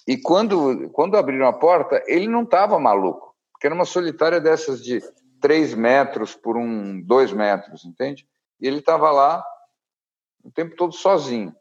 E 0.08 0.18
quando, 0.18 0.90
quando 0.92 1.18
abriram 1.18 1.48
a 1.48 1.54
porta, 1.54 2.04
ele 2.08 2.28
não 2.28 2.44
estava 2.44 2.80
maluco, 2.80 3.36
porque 3.52 3.68
era 3.68 3.76
uma 3.76 3.86
solitária 3.86 4.40
dessas 4.40 4.82
de 4.84 5.02
três 5.42 5.74
metros 5.74 6.36
por 6.36 6.58
um, 6.58 7.02
dois 7.02 7.32
metros, 7.32 7.86
entende? 7.86 8.28
E 8.60 8.68
ele 8.68 8.80
estava 8.80 9.12
lá 9.12 9.46
o 10.44 10.52
tempo 10.52 10.76
todo 10.76 10.94
sozinho. 10.94 11.54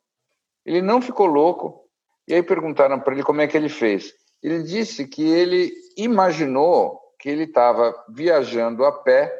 Ele 0.64 0.80
não 0.80 1.02
ficou 1.02 1.26
louco. 1.26 1.84
E 2.26 2.34
aí 2.34 2.42
perguntaram 2.42 2.98
para 3.00 3.14
ele 3.14 3.22
como 3.22 3.40
é 3.40 3.46
que 3.46 3.56
ele 3.56 3.68
fez. 3.68 4.12
Ele 4.42 4.62
disse 4.62 5.06
que 5.06 5.22
ele 5.22 5.72
imaginou 5.96 7.00
que 7.18 7.28
ele 7.28 7.44
estava 7.44 7.94
viajando 8.08 8.84
a 8.84 8.92
pé 8.92 9.36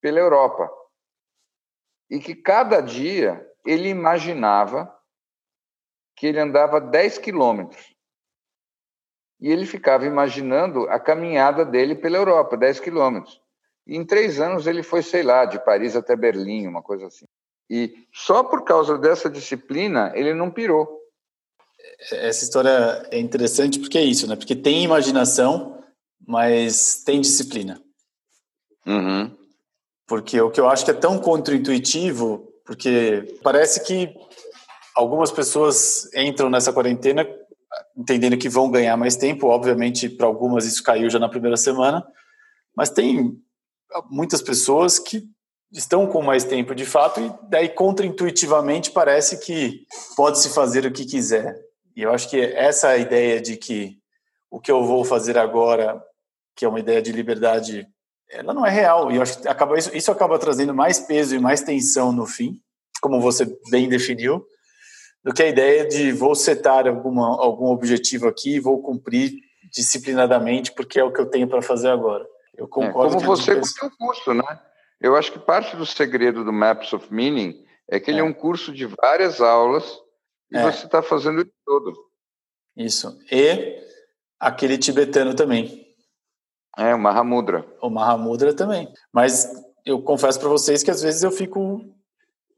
pela 0.00 0.18
Europa 0.18 0.70
e 2.08 2.18
que 2.18 2.34
cada 2.34 2.80
dia 2.80 3.46
ele 3.64 3.88
imaginava 3.88 4.94
que 6.16 6.26
ele 6.26 6.38
andava 6.38 6.80
10 6.80 7.18
quilômetros. 7.18 7.94
E 9.40 9.50
ele 9.50 9.64
ficava 9.64 10.04
imaginando 10.04 10.88
a 10.90 11.00
caminhada 11.00 11.64
dele 11.64 11.94
pela 11.94 12.18
Europa, 12.18 12.56
10 12.56 12.80
quilômetros. 12.80 13.40
E 13.86 13.96
em 13.96 14.04
três 14.04 14.38
anos 14.40 14.66
ele 14.66 14.82
foi, 14.82 15.02
sei 15.02 15.22
lá, 15.22 15.46
de 15.46 15.58
Paris 15.64 15.96
até 15.96 16.14
Berlim, 16.14 16.66
uma 16.66 16.82
coisa 16.82 17.06
assim. 17.06 17.26
E 17.68 18.06
só 18.12 18.44
por 18.44 18.64
causa 18.64 18.98
dessa 18.98 19.30
disciplina 19.30 20.12
ele 20.14 20.34
não 20.34 20.50
pirou. 20.50 21.00
Essa 22.12 22.44
história 22.44 23.08
é 23.10 23.18
interessante 23.18 23.78
porque 23.78 23.96
é 23.96 24.02
isso, 24.02 24.26
né? 24.26 24.36
Porque 24.36 24.54
tem 24.54 24.84
imaginação, 24.84 25.82
mas 26.26 27.02
tem 27.02 27.20
disciplina. 27.20 27.82
Uhum. 28.86 29.34
Porque 30.06 30.40
o 30.40 30.50
que 30.50 30.60
eu 30.60 30.68
acho 30.68 30.84
que 30.84 30.90
é 30.90 30.94
tão 30.94 31.18
contraintuitivo 31.18 32.49
porque 32.70 33.36
parece 33.42 33.82
que 33.84 34.14
algumas 34.94 35.32
pessoas 35.32 36.08
entram 36.14 36.48
nessa 36.48 36.72
quarentena 36.72 37.26
entendendo 37.96 38.38
que 38.38 38.48
vão 38.48 38.70
ganhar 38.70 38.96
mais 38.96 39.16
tempo. 39.16 39.48
Obviamente, 39.48 40.08
para 40.08 40.28
algumas 40.28 40.64
isso 40.64 40.80
caiu 40.80 41.10
já 41.10 41.18
na 41.18 41.28
primeira 41.28 41.56
semana, 41.56 42.06
mas 42.76 42.88
tem 42.88 43.36
muitas 44.08 44.40
pessoas 44.40 45.00
que 45.00 45.24
estão 45.72 46.06
com 46.06 46.22
mais 46.22 46.44
tempo 46.44 46.72
de 46.72 46.86
fato 46.86 47.20
e 47.20 47.32
daí 47.48 47.68
contraintuitivamente 47.68 48.92
parece 48.92 49.40
que 49.40 49.84
pode 50.16 50.38
se 50.38 50.50
fazer 50.50 50.86
o 50.86 50.92
que 50.92 51.04
quiser. 51.04 51.60
E 51.96 52.02
eu 52.02 52.12
acho 52.12 52.30
que 52.30 52.40
essa 52.40 52.96
ideia 52.96 53.40
de 53.40 53.56
que 53.56 53.98
o 54.48 54.60
que 54.60 54.70
eu 54.70 54.84
vou 54.84 55.04
fazer 55.04 55.36
agora, 55.36 56.00
que 56.54 56.64
é 56.64 56.68
uma 56.68 56.78
ideia 56.78 57.02
de 57.02 57.10
liberdade 57.10 57.84
ela 58.30 58.54
não 58.54 58.64
é 58.64 58.70
real. 58.70 59.10
E 59.10 59.16
eu 59.16 59.22
acho 59.22 59.40
que 59.40 59.48
acaba, 59.48 59.78
isso, 59.78 59.94
isso 59.96 60.10
acaba 60.10 60.38
trazendo 60.38 60.74
mais 60.74 61.00
peso 61.00 61.34
e 61.34 61.38
mais 61.38 61.62
tensão 61.62 62.12
no 62.12 62.26
fim, 62.26 62.60
como 63.00 63.20
você 63.20 63.46
bem 63.70 63.88
definiu, 63.88 64.44
do 65.22 65.32
que 65.34 65.42
a 65.42 65.48
ideia 65.48 65.86
de 65.86 66.12
vou 66.12 66.34
setar 66.34 66.86
alguma, 66.86 67.26
algum 67.42 67.66
objetivo 67.66 68.28
aqui 68.28 68.56
e 68.56 68.60
vou 68.60 68.82
cumprir 68.82 69.32
disciplinadamente 69.72 70.72
porque 70.72 70.98
é 70.98 71.04
o 71.04 71.12
que 71.12 71.20
eu 71.20 71.26
tenho 71.26 71.48
para 71.48 71.62
fazer 71.62 71.88
agora. 71.88 72.26
Eu 72.56 72.66
é, 72.66 72.68
concordo. 72.68 73.16
É, 73.16 73.18
como 73.18 73.26
você 73.26 73.54
com 73.54 73.60
o 73.60 73.66
seu 73.66 73.90
curso, 73.90 74.34
né? 74.34 74.60
Eu 75.00 75.16
acho 75.16 75.32
que 75.32 75.38
parte 75.38 75.76
do 75.76 75.86
segredo 75.86 76.44
do 76.44 76.52
Maps 76.52 76.92
of 76.92 77.12
Meaning 77.12 77.64
é 77.88 77.98
que 77.98 78.10
ele 78.10 78.18
é, 78.18 78.22
é 78.22 78.24
um 78.24 78.32
curso 78.32 78.72
de 78.72 78.86
várias 78.86 79.40
aulas 79.40 79.98
e 80.52 80.56
é. 80.56 80.62
você 80.62 80.84
está 80.84 81.02
fazendo 81.02 81.44
de 81.44 81.50
todo. 81.64 81.92
Isso. 82.76 83.18
E 83.30 83.78
aquele 84.38 84.78
tibetano 84.78 85.34
também. 85.34 85.89
É, 86.76 86.94
o 86.94 86.98
Mahamudra. 86.98 87.66
O 87.80 87.90
Mahamudra 87.90 88.54
também. 88.54 88.92
Mas 89.12 89.50
eu 89.84 90.02
confesso 90.02 90.38
para 90.38 90.48
vocês 90.48 90.82
que 90.82 90.90
às 90.90 91.02
vezes 91.02 91.22
eu 91.22 91.30
fico 91.30 91.84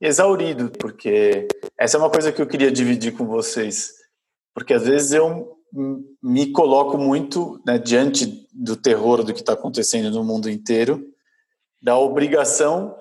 exaurido, 0.01 0.71
porque 0.79 1.47
essa 1.79 1.97
é 1.97 2.01
uma 2.01 2.11
coisa 2.11 2.33
que 2.33 2.43
eu 2.43 2.47
queria 2.47 2.71
dividir 2.71 3.17
com 3.17 3.27
vocês. 3.27 3.93
Porque 4.55 4.75
às 4.75 4.85
vezes 4.85 5.13
eu 5.13 5.57
me 6.23 6.53
coloco 6.53 6.99
muito 6.99 7.61
né, 7.67 7.79
diante 7.79 8.47
do 8.53 8.77
terror 8.77 9.25
do 9.25 9.33
que 9.33 9.41
está 9.41 9.55
acontecendo 9.55 10.11
no 10.11 10.23
mundo 10.23 10.51
inteiro, 10.51 11.03
da 11.81 11.97
obrigação 11.97 12.95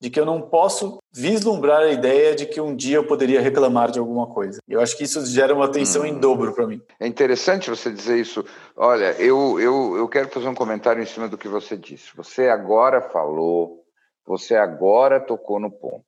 de 0.00 0.08
que 0.08 0.18
eu 0.18 0.24
não 0.24 0.40
posso 0.40 0.98
vislumbrar 1.18 1.80
a 1.80 1.90
ideia 1.90 2.32
de 2.32 2.46
que 2.46 2.60
um 2.60 2.76
dia 2.76 2.96
eu 2.96 3.06
poderia 3.06 3.40
reclamar 3.40 3.90
de 3.90 3.98
alguma 3.98 4.28
coisa. 4.28 4.60
Eu 4.68 4.80
acho 4.80 4.96
que 4.96 5.02
isso 5.02 5.26
gera 5.26 5.52
uma 5.52 5.68
tensão 5.68 6.02
hum. 6.02 6.06
em 6.06 6.18
dobro 6.18 6.54
para 6.54 6.66
mim. 6.66 6.80
É 7.00 7.08
interessante 7.08 7.68
você 7.68 7.90
dizer 7.90 8.20
isso. 8.20 8.44
Olha, 8.76 9.12
eu, 9.20 9.58
eu, 9.58 9.96
eu 9.96 10.08
quero 10.08 10.28
fazer 10.28 10.48
um 10.48 10.54
comentário 10.54 11.02
em 11.02 11.06
cima 11.06 11.28
do 11.28 11.36
que 11.36 11.48
você 11.48 11.76
disse. 11.76 12.16
Você 12.16 12.48
agora 12.48 13.02
falou, 13.02 13.82
você 14.24 14.54
agora 14.54 15.18
tocou 15.18 15.58
no 15.58 15.72
ponto, 15.72 16.06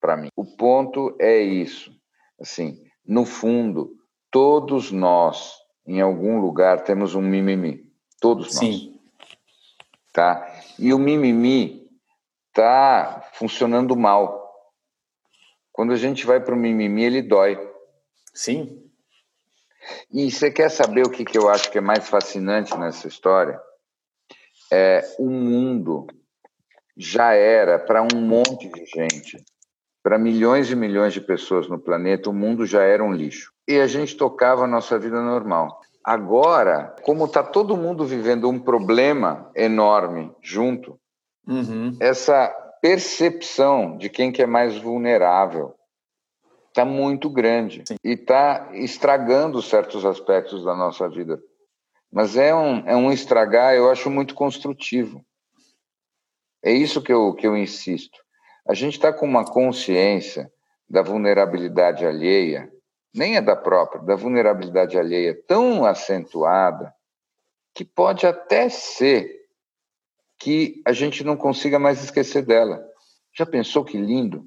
para 0.00 0.16
mim. 0.16 0.28
O 0.34 0.44
ponto 0.44 1.14
é 1.20 1.38
isso. 1.38 1.92
Assim, 2.40 2.82
no 3.06 3.26
fundo, 3.26 3.90
todos 4.30 4.90
nós, 4.90 5.52
em 5.86 6.00
algum 6.00 6.40
lugar, 6.40 6.82
temos 6.82 7.14
um 7.14 7.20
mimimi. 7.20 7.84
Todos 8.18 8.46
nós. 8.46 8.58
Sim. 8.58 8.98
Tá? 10.14 10.48
E 10.78 10.94
o 10.94 10.98
mimimi 10.98 11.86
está 12.48 13.22
funcionando 13.34 13.94
mal. 13.94 14.45
Quando 15.76 15.92
a 15.92 15.96
gente 15.96 16.24
vai 16.24 16.40
para 16.40 16.54
o 16.54 16.58
mimimi, 16.58 17.04
ele 17.04 17.20
dói. 17.20 17.60
Sim. 18.32 18.82
E 20.10 20.30
você 20.30 20.50
quer 20.50 20.70
saber 20.70 21.06
o 21.06 21.10
que, 21.10 21.22
que 21.22 21.36
eu 21.36 21.50
acho 21.50 21.70
que 21.70 21.76
é 21.76 21.82
mais 21.82 22.08
fascinante 22.08 22.74
nessa 22.78 23.06
história? 23.06 23.60
É, 24.72 25.02
o 25.18 25.28
mundo 25.28 26.06
já 26.96 27.34
era 27.34 27.78
para 27.78 28.02
um 28.02 28.22
monte 28.22 28.70
de 28.70 28.86
gente, 28.86 29.36
para 30.02 30.18
milhões 30.18 30.70
e 30.70 30.74
milhões 30.74 31.12
de 31.12 31.20
pessoas 31.20 31.68
no 31.68 31.78
planeta, 31.78 32.30
o 32.30 32.32
mundo 32.32 32.64
já 32.64 32.82
era 32.82 33.04
um 33.04 33.12
lixo. 33.12 33.52
E 33.68 33.78
a 33.78 33.86
gente 33.86 34.16
tocava 34.16 34.64
a 34.64 34.66
nossa 34.66 34.98
vida 34.98 35.20
normal. 35.20 35.78
Agora, 36.02 36.96
como 37.02 37.26
está 37.26 37.42
todo 37.42 37.76
mundo 37.76 38.06
vivendo 38.06 38.48
um 38.48 38.58
problema 38.58 39.50
enorme 39.54 40.34
junto, 40.40 40.98
Uhum. 41.46 41.96
Essa 42.00 42.52
percepção 42.86 43.96
de 43.96 44.08
quem 44.08 44.30
que 44.30 44.40
é 44.40 44.46
mais 44.46 44.78
vulnerável 44.78 45.74
está 46.68 46.84
muito 46.84 47.28
grande 47.28 47.82
Sim. 47.84 47.96
e 48.04 48.12
está 48.12 48.70
estragando 48.74 49.60
certos 49.60 50.04
aspectos 50.04 50.64
da 50.64 50.72
nossa 50.72 51.08
vida. 51.08 51.42
Mas 52.12 52.36
é 52.36 52.54
um, 52.54 52.86
é 52.86 52.94
um 52.94 53.10
estragar, 53.10 53.74
eu 53.74 53.90
acho 53.90 54.08
muito 54.08 54.36
construtivo. 54.36 55.26
É 56.62 56.70
isso 56.70 57.02
que 57.02 57.12
eu, 57.12 57.34
que 57.34 57.44
eu 57.44 57.56
insisto. 57.56 58.20
A 58.68 58.72
gente 58.72 58.92
está 58.92 59.12
com 59.12 59.26
uma 59.26 59.44
consciência 59.44 60.48
da 60.88 61.02
vulnerabilidade 61.02 62.06
alheia, 62.06 62.70
nem 63.12 63.36
é 63.36 63.40
da 63.40 63.56
própria, 63.56 64.00
da 64.00 64.14
vulnerabilidade 64.14 64.96
alheia 64.96 65.36
tão 65.48 65.84
acentuada 65.84 66.94
que 67.74 67.84
pode 67.84 68.28
até 68.28 68.68
ser 68.68 69.35
que 70.38 70.82
a 70.84 70.92
gente 70.92 71.24
não 71.24 71.36
consiga 71.36 71.78
mais 71.78 72.02
esquecer 72.02 72.42
dela. 72.42 72.84
Já 73.36 73.46
pensou 73.46 73.84
que 73.84 73.96
lindo? 73.96 74.46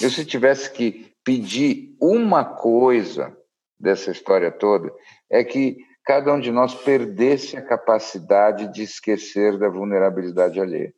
Eu, 0.00 0.10
se 0.10 0.24
tivesse 0.24 0.70
que 0.70 1.12
pedir 1.24 1.96
uma 2.00 2.44
coisa 2.44 3.36
dessa 3.78 4.10
história 4.10 4.50
toda, 4.50 4.92
é 5.30 5.42
que 5.44 5.78
cada 6.04 6.32
um 6.32 6.40
de 6.40 6.50
nós 6.50 6.74
perdesse 6.74 7.56
a 7.56 7.62
capacidade 7.62 8.72
de 8.72 8.82
esquecer 8.82 9.58
da 9.58 9.68
vulnerabilidade 9.68 10.60
alheia. 10.60 10.92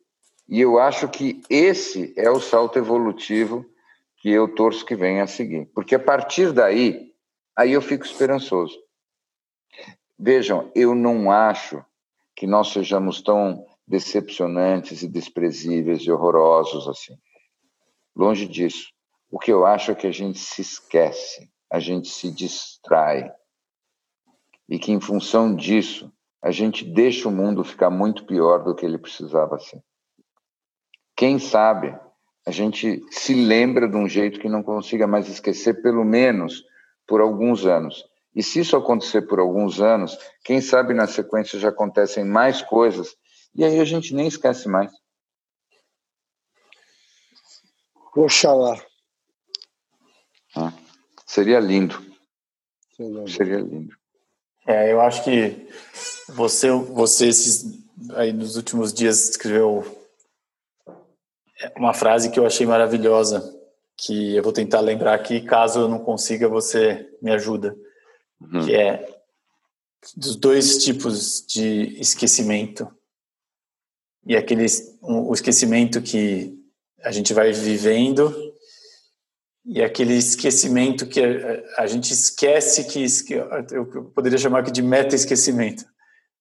E 0.47 0.59
eu 0.59 0.79
acho 0.79 1.07
que 1.07 1.41
esse 1.49 2.13
é 2.17 2.29
o 2.29 2.39
salto 2.39 2.77
evolutivo 2.77 3.65
que 4.17 4.29
eu 4.29 4.53
torço 4.53 4.85
que 4.85 4.95
venha 4.95 5.23
a 5.23 5.27
seguir. 5.27 5.65
Porque 5.73 5.95
a 5.95 5.99
partir 5.99 6.51
daí, 6.51 7.11
aí 7.55 7.71
eu 7.71 7.81
fico 7.81 8.05
esperançoso. 8.05 8.77
Vejam, 10.17 10.69
eu 10.75 10.93
não 10.93 11.31
acho 11.31 11.83
que 12.35 12.45
nós 12.45 12.71
sejamos 12.71 13.21
tão 13.21 13.65
decepcionantes 13.91 15.03
e 15.03 15.07
desprezíveis 15.07 16.01
e 16.01 16.11
horrorosos 16.11 16.87
assim. 16.87 17.15
Longe 18.15 18.47
disso. 18.47 18.87
O 19.29 19.37
que 19.37 19.51
eu 19.51 19.65
acho 19.65 19.91
é 19.91 19.95
que 19.95 20.07
a 20.07 20.11
gente 20.11 20.39
se 20.39 20.61
esquece, 20.61 21.49
a 21.69 21.79
gente 21.79 22.07
se 22.07 22.31
distrai. 22.31 23.31
E 24.67 24.79
que, 24.79 24.91
em 24.91 25.01
função 25.01 25.53
disso, 25.53 26.11
a 26.41 26.51
gente 26.51 26.85
deixa 26.85 27.27
o 27.27 27.31
mundo 27.31 27.63
ficar 27.63 27.89
muito 27.89 28.25
pior 28.25 28.63
do 28.63 28.73
que 28.73 28.85
ele 28.85 28.97
precisava 28.97 29.59
ser. 29.59 29.83
Quem 31.15 31.37
sabe 31.37 31.93
a 32.45 32.51
gente 32.51 33.01
se 33.11 33.33
lembra 33.35 33.87
de 33.87 33.95
um 33.95 34.07
jeito 34.07 34.39
que 34.39 34.49
não 34.49 34.63
consiga 34.63 35.05
mais 35.05 35.29
esquecer, 35.29 35.81
pelo 35.81 36.03
menos 36.03 36.63
por 37.05 37.21
alguns 37.21 37.65
anos. 37.65 38.03
E 38.33 38.41
se 38.41 38.61
isso 38.61 38.75
acontecer 38.75 39.23
por 39.23 39.39
alguns 39.39 39.79
anos, 39.79 40.17
quem 40.43 40.59
sabe 40.61 40.93
na 40.93 41.05
sequência 41.05 41.59
já 41.59 41.69
acontecem 41.69 42.25
mais 42.25 42.61
coisas 42.61 43.15
e 43.53 43.63
aí 43.63 43.79
a 43.79 43.85
gente 43.85 44.13
nem 44.13 44.27
esquece 44.27 44.67
mais. 44.67 44.91
Oxalá. 48.15 48.79
Ah, 50.55 50.73
seria 51.25 51.59
lindo. 51.59 51.95
Seria, 52.95 53.27
seria 53.27 53.59
lindo. 53.59 53.95
É, 54.67 54.91
eu 54.91 55.01
acho 55.01 55.23
que 55.23 55.67
você, 56.29 56.69
você 56.71 57.27
esses, 57.27 57.83
aí 58.13 58.31
nos 58.31 58.55
últimos 58.55 58.93
dias 58.93 59.29
escreveu 59.29 59.83
uma 61.75 61.93
frase 61.93 62.31
que 62.31 62.39
eu 62.39 62.45
achei 62.45 62.65
maravilhosa, 62.65 63.57
que 63.97 64.35
eu 64.35 64.43
vou 64.43 64.51
tentar 64.51 64.81
lembrar 64.81 65.13
aqui, 65.13 65.41
caso 65.41 65.81
eu 65.81 65.87
não 65.87 65.99
consiga, 65.99 66.47
você 66.47 67.09
me 67.21 67.31
ajuda, 67.31 67.75
uhum. 68.39 68.65
que 68.65 68.75
é 68.75 69.21
dos 70.15 70.35
dois 70.35 70.83
tipos 70.83 71.45
de 71.45 71.99
esquecimento 71.99 72.91
e 74.25 74.35
aquele 74.35 74.65
o 75.01 75.33
esquecimento 75.33 76.01
que 76.01 76.57
a 77.03 77.11
gente 77.11 77.33
vai 77.33 77.51
vivendo 77.51 78.33
e 79.65 79.81
aquele 79.81 80.15
esquecimento 80.15 81.07
que 81.07 81.21
a, 81.21 81.81
a 81.83 81.87
gente 81.87 82.11
esquece 82.13 82.85
que 82.85 83.33
eu 83.33 84.11
poderia 84.13 84.37
chamar 84.37 84.59
aqui 84.59 84.71
de 84.71 84.81
meta 84.81 85.15
esquecimento 85.15 85.85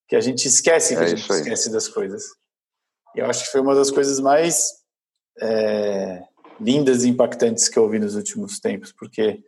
que 0.09 0.17
a 0.17 0.21
gente 0.21 0.47
esquece 0.47 0.95
que 0.95 1.01
é 1.01 1.05
a 1.05 1.09
gente 1.09 1.31
esquece 1.31 1.71
das 1.71 1.89
coisas. 1.89 2.25
E 3.15 3.21
eu 3.21 3.27
acho 3.27 3.45
que 3.45 3.53
foi 3.53 3.61
uma 3.61 3.75
das 3.75 3.91
coisas 3.91 4.19
mais 4.21 4.73
é, 5.41 6.23
lindas 6.61 7.05
e 7.05 7.09
impactantes 7.09 7.69
que 7.69 7.79
eu 7.79 7.85
ouvi 7.85 7.99
nos 7.99 8.15
últimos 8.15 8.59
tempos 8.59 8.93
porque 8.93 9.41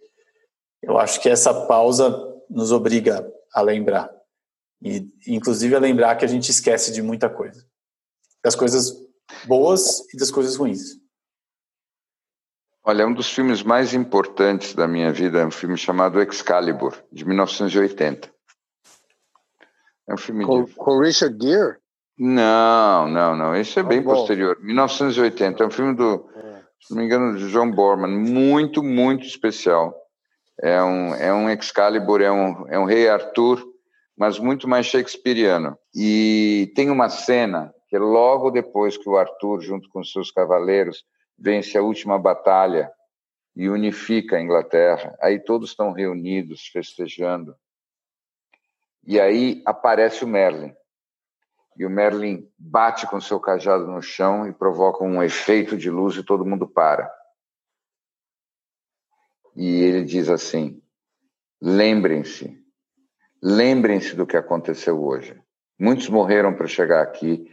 eu 0.82 0.98
acho 0.98 1.20
que 1.20 1.28
essa 1.28 1.66
pausa 1.66 2.16
nos 2.48 2.72
obriga 2.72 3.28
a 3.54 3.60
lembrar. 3.60 4.10
E 4.80 5.06
inclusive 5.26 5.74
a 5.74 5.80
lembrar 5.80 6.16
que 6.16 6.24
a 6.24 6.28
gente 6.28 6.50
esquece 6.50 6.92
de 6.92 7.02
muita 7.02 7.28
coisa 7.28 7.64
das 8.42 8.54
coisas 8.54 8.92
boas 9.46 10.00
e 10.12 10.16
das 10.16 10.30
coisas 10.30 10.56
ruins. 10.56 11.00
Olha, 12.84 13.06
um 13.06 13.14
dos 13.14 13.32
filmes 13.32 13.62
mais 13.62 13.94
importantes 13.94 14.74
da 14.74 14.88
minha 14.88 15.12
vida 15.12 15.40
é 15.40 15.46
um 15.46 15.52
filme 15.52 15.76
chamado 15.76 16.20
Excalibur, 16.20 16.96
de 17.12 17.24
1980. 17.24 18.28
É 20.08 20.14
um 20.14 20.16
filme 20.16 20.44
com, 20.44 20.64
de... 20.64 20.74
com 20.74 20.98
Richard 20.98 21.36
Gere? 21.40 21.76
Não, 22.18 23.08
não, 23.08 23.36
não. 23.36 23.54
Esse 23.54 23.78
é 23.78 23.82
ah, 23.82 23.84
bem 23.84 24.02
bom. 24.02 24.12
posterior. 24.12 24.58
1980. 24.60 25.62
É 25.62 25.66
um 25.66 25.70
filme 25.70 25.94
do, 25.94 26.28
é. 26.34 26.62
se 26.80 26.92
não 26.92 26.98
me 26.98 27.06
engano, 27.06 27.38
de 27.38 27.50
John 27.52 27.70
Borman. 27.70 28.10
Muito, 28.10 28.82
muito 28.82 29.24
especial. 29.26 29.94
É 30.60 30.82
um, 30.82 31.14
é 31.14 31.32
um 31.32 31.48
Excalibur, 31.50 32.20
é 32.20 32.30
um, 32.30 32.66
é 32.68 32.78
um 32.78 32.84
rei 32.84 33.08
Arthur, 33.08 33.64
mas 34.16 34.38
muito 34.38 34.68
mais 34.68 34.86
shakespeariano. 34.86 35.78
E 35.94 36.72
tem 36.74 36.90
uma 36.90 37.08
cena 37.08 37.72
que 37.92 37.98
logo 37.98 38.50
depois 38.50 38.96
que 38.96 39.06
o 39.06 39.18
Arthur, 39.18 39.60
junto 39.60 39.86
com 39.90 40.02
seus 40.02 40.30
cavaleiros, 40.30 41.04
vence 41.36 41.76
a 41.76 41.82
última 41.82 42.18
batalha 42.18 42.90
e 43.54 43.68
unifica 43.68 44.38
a 44.38 44.40
Inglaterra, 44.40 45.14
aí 45.20 45.38
todos 45.38 45.68
estão 45.68 45.92
reunidos, 45.92 46.68
festejando. 46.68 47.54
E 49.06 49.20
aí 49.20 49.62
aparece 49.66 50.24
o 50.24 50.26
Merlin. 50.26 50.74
E 51.76 51.84
o 51.84 51.90
Merlin 51.90 52.50
bate 52.56 53.06
com 53.06 53.20
seu 53.20 53.38
cajado 53.38 53.86
no 53.86 54.00
chão 54.00 54.48
e 54.48 54.54
provoca 54.54 55.04
um 55.04 55.22
efeito 55.22 55.76
de 55.76 55.90
luz 55.90 56.16
e 56.16 56.24
todo 56.24 56.46
mundo 56.46 56.66
para. 56.66 57.12
E 59.54 59.82
ele 59.82 60.02
diz 60.02 60.30
assim: 60.30 60.82
lembrem-se, 61.60 62.58
lembrem-se 63.42 64.16
do 64.16 64.26
que 64.26 64.38
aconteceu 64.38 64.98
hoje. 65.04 65.38
Muitos 65.78 66.08
morreram 66.08 66.54
para 66.54 66.66
chegar 66.66 67.02
aqui, 67.02 67.50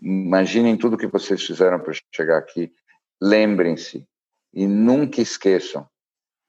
Imaginem 0.00 0.76
tudo 0.76 0.94
o 0.94 0.98
que 0.98 1.06
vocês 1.06 1.42
fizeram 1.42 1.80
para 1.80 1.92
chegar 2.14 2.38
aqui. 2.38 2.72
Lembrem-se 3.20 4.06
e 4.52 4.66
nunca 4.66 5.20
esqueçam 5.20 5.88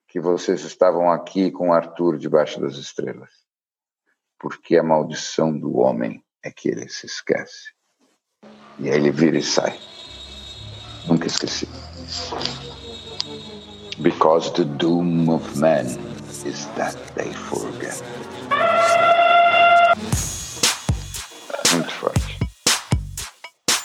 que 0.08 0.20
vocês 0.20 0.64
estavam 0.64 1.12
aqui 1.12 1.52
com 1.52 1.74
Arthur 1.74 2.18
debaixo 2.18 2.60
das 2.60 2.76
estrelas. 2.76 3.32
Porque 4.40 4.78
a 4.78 4.84
maldição 4.84 5.58
do 5.58 5.78
homem 5.78 6.24
é 6.44 6.52
que 6.52 6.70
ele 6.70 6.88
se 6.90 7.06
esquece. 7.06 7.74
E 8.80 8.90
aí 8.90 8.96
ele 8.96 9.12
vira 9.12 9.38
e 9.38 9.44
sai. 9.44 9.78
Nunca 11.08 11.28
esqueci. 11.28 11.68
Because 14.02 14.54
the 14.54 14.64
doom 14.64 15.30
of 15.30 15.60
men 15.60 15.86
is 16.46 16.66
that 16.78 16.96
they 17.16 17.34
forget. 17.34 18.02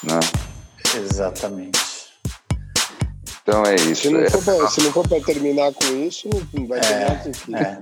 Né? 0.07 0.21
Exatamente. 0.97 1.95
Então 3.43 3.62
é 3.64 3.75
isso. 3.75 4.03
Se 4.03 4.11
não 4.11 4.21
é. 4.21 4.31
for 4.31 5.07
para 5.07 5.21
terminar 5.21 5.73
com 5.75 5.85
isso, 5.97 6.29
não 6.53 6.67
vai 6.67 6.81
terminar 6.81 7.23
com 7.23 7.29
o 7.29 7.57
É. 7.57 7.79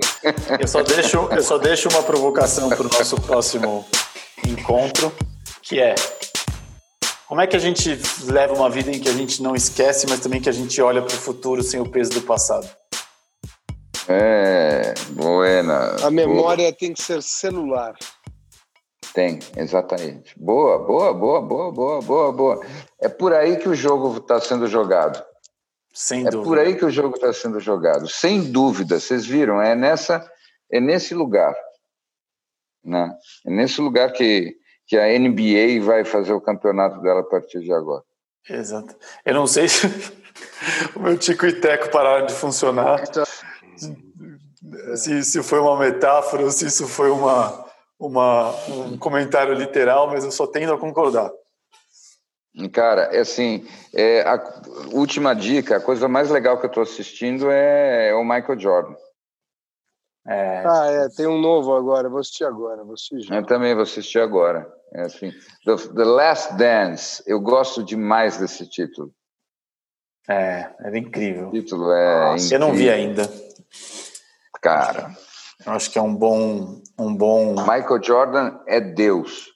Eu 0.60 0.66
só 0.66 0.82
deixo, 0.82 1.16
eu 1.30 1.42
só 1.42 1.58
deixo 1.58 1.88
uma 1.88 2.02
provocação 2.02 2.68
para 2.68 2.82
o 2.82 2.90
nosso 2.90 3.16
próximo 3.20 3.86
encontro, 4.44 5.12
que 5.62 5.78
é 5.78 5.94
como 7.32 7.40
é 7.40 7.46
que 7.46 7.56
a 7.56 7.58
gente 7.58 7.98
leva 8.24 8.52
uma 8.52 8.68
vida 8.68 8.90
em 8.90 9.00
que 9.00 9.08
a 9.08 9.12
gente 9.12 9.42
não 9.42 9.56
esquece, 9.56 10.06
mas 10.06 10.20
também 10.20 10.38
que 10.38 10.50
a 10.50 10.52
gente 10.52 10.82
olha 10.82 11.00
para 11.00 11.14
o 11.14 11.18
futuro 11.18 11.62
sem 11.62 11.80
o 11.80 11.88
peso 11.88 12.10
do 12.10 12.20
passado? 12.20 12.68
É, 14.06 14.92
buena. 15.08 15.96
A 16.02 16.10
memória 16.10 16.64
boa. 16.64 16.76
tem 16.78 16.92
que 16.92 17.02
ser 17.02 17.22
celular. 17.22 17.94
Tem, 19.14 19.38
exatamente. 19.56 20.38
Boa, 20.38 20.78
boa, 20.78 21.12
boa, 21.12 21.42
boa, 21.42 21.72
boa, 21.72 22.00
boa, 22.00 22.32
boa. 22.32 22.66
É 23.00 23.08
por 23.08 23.34
aí 23.34 23.56
que 23.56 23.68
o 23.68 23.74
jogo 23.74 24.16
está 24.18 24.40
sendo 24.40 24.66
jogado. 24.66 25.22
Sem 25.92 26.26
é 26.26 26.30
dúvida. 26.30 26.48
por 26.48 26.58
aí 26.58 26.74
que 26.74 26.84
o 26.84 26.90
jogo 26.90 27.14
está 27.16 27.32
sendo 27.32 27.60
jogado, 27.60 28.08
sem 28.08 28.50
dúvida. 28.50 28.98
Vocês 28.98 29.26
viram? 29.26 29.60
É 29.60 29.74
nessa, 29.74 30.26
é 30.70 30.80
nesse 30.80 31.14
lugar, 31.14 31.54
né? 32.82 33.14
É 33.46 33.50
nesse 33.50 33.80
lugar 33.80 34.12
que 34.12 34.56
que 34.92 34.98
a 34.98 35.06
NBA 35.18 35.82
vai 35.82 36.04
fazer 36.04 36.34
o 36.34 36.40
campeonato 36.40 37.00
dela 37.00 37.20
a 37.20 37.24
partir 37.24 37.60
de 37.60 37.72
agora. 37.72 38.02
Exato. 38.46 38.94
Eu 39.24 39.34
não 39.34 39.46
sei 39.46 39.66
se 39.68 39.86
o 40.94 41.00
meu 41.00 41.16
tico 41.16 41.46
e 41.46 41.52
teco 41.60 41.90
pararam 41.90 42.26
de 42.26 42.34
funcionar. 42.34 43.02
Se, 44.94 45.24
se 45.24 45.42
foi 45.42 45.60
uma 45.60 45.78
metáfora 45.78 46.44
ou 46.44 46.50
se 46.50 46.66
isso 46.66 46.86
foi 46.86 47.10
uma, 47.10 47.64
uma, 48.06 48.50
um 48.68 48.98
comentário 48.98 49.54
literal, 49.54 50.08
mas 50.08 50.24
eu 50.24 50.32
só 50.32 50.46
tendo 50.46 50.72
a 50.72 50.78
concordar. 50.78 51.30
Cara, 52.72 53.04
é 53.04 53.20
assim, 53.20 53.66
é, 53.94 54.22
a 54.22 54.62
última 54.92 55.34
dica, 55.34 55.76
a 55.76 55.80
coisa 55.80 56.06
mais 56.06 56.28
legal 56.30 56.58
que 56.58 56.66
eu 56.66 56.68
estou 56.68 56.82
assistindo 56.82 57.50
é, 57.50 58.08
é, 58.08 58.14
o 58.14 58.24
Michael 58.24 58.58
Jordan. 58.58 58.94
É... 60.26 60.62
Ah, 60.66 60.86
é, 60.90 61.08
tem 61.16 61.26
um 61.26 61.40
novo 61.40 61.74
agora, 61.74 62.08
vou 62.08 62.20
assistir 62.20 62.44
agora, 62.44 62.84
vou 62.84 62.94
assistir 62.94 63.20
já. 63.20 63.36
Eu 63.36 63.46
também 63.46 63.74
vou 63.74 63.84
assistir 63.84 64.18
agora. 64.18 64.70
É 64.94 65.02
assim, 65.02 65.32
The, 65.64 65.76
The 65.94 66.04
Last 66.04 66.54
Dance, 66.54 67.22
eu 67.26 67.40
gosto 67.40 67.82
demais 67.82 68.36
desse 68.36 68.68
título. 68.68 69.12
É, 70.28 70.70
é 70.80 70.98
incrível. 70.98 71.48
O 71.48 71.52
título 71.52 71.90
é 71.90 72.32
Nossa, 72.32 72.54
Eu 72.54 72.60
não 72.60 72.72
vi 72.72 72.90
ainda. 72.90 73.28
Cara. 74.60 75.10
Eu 75.64 75.72
acho 75.72 75.90
que 75.90 75.98
é 75.98 76.02
um 76.02 76.14
bom, 76.14 76.80
um 76.98 77.14
bom. 77.14 77.54
Michael 77.54 78.02
Jordan 78.02 78.58
é 78.66 78.80
Deus. 78.80 79.52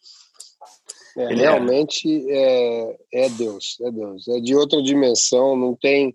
É, 1.17 1.35
realmente 1.35 2.27
é. 2.31 2.97
é 3.13 3.29
Deus, 3.31 3.79
é 3.81 3.91
Deus. 3.91 4.29
É 4.29 4.41
de 4.41 4.55
outra 4.55 4.83
dimensão, 4.83 5.57
não 5.57 5.75
tem 5.75 6.15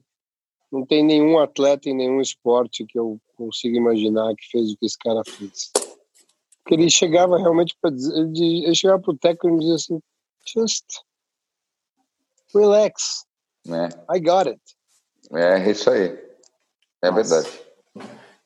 não 0.71 0.85
tem 0.85 1.03
nenhum 1.03 1.37
atleta 1.37 1.89
em 1.89 1.93
nenhum 1.93 2.21
esporte 2.21 2.85
que 2.85 2.97
eu 2.97 3.19
consiga 3.35 3.77
imaginar 3.77 4.33
que 4.35 4.49
fez 4.49 4.71
o 4.71 4.77
que 4.77 4.85
esse 4.85 4.97
cara 4.97 5.21
fez. 5.25 5.69
Porque 6.63 6.75
ele 6.75 6.89
chegava 6.89 7.37
realmente 7.37 7.75
para 7.81 7.91
dizer, 7.91 8.13
ele 8.15 8.73
chegava 8.73 9.01
para 9.01 9.11
o 9.11 9.17
técnico 9.17 9.57
e 9.57 9.59
dizia 9.59 9.75
assim, 9.75 10.01
just 10.47 10.85
relax, 12.53 13.25
é. 13.67 14.15
I 14.15 14.19
got 14.19 14.47
it. 14.47 14.61
É 15.33 15.69
isso 15.69 15.89
aí, 15.89 16.17
é 17.01 17.11
Nossa. 17.11 17.41
verdade. 17.41 17.70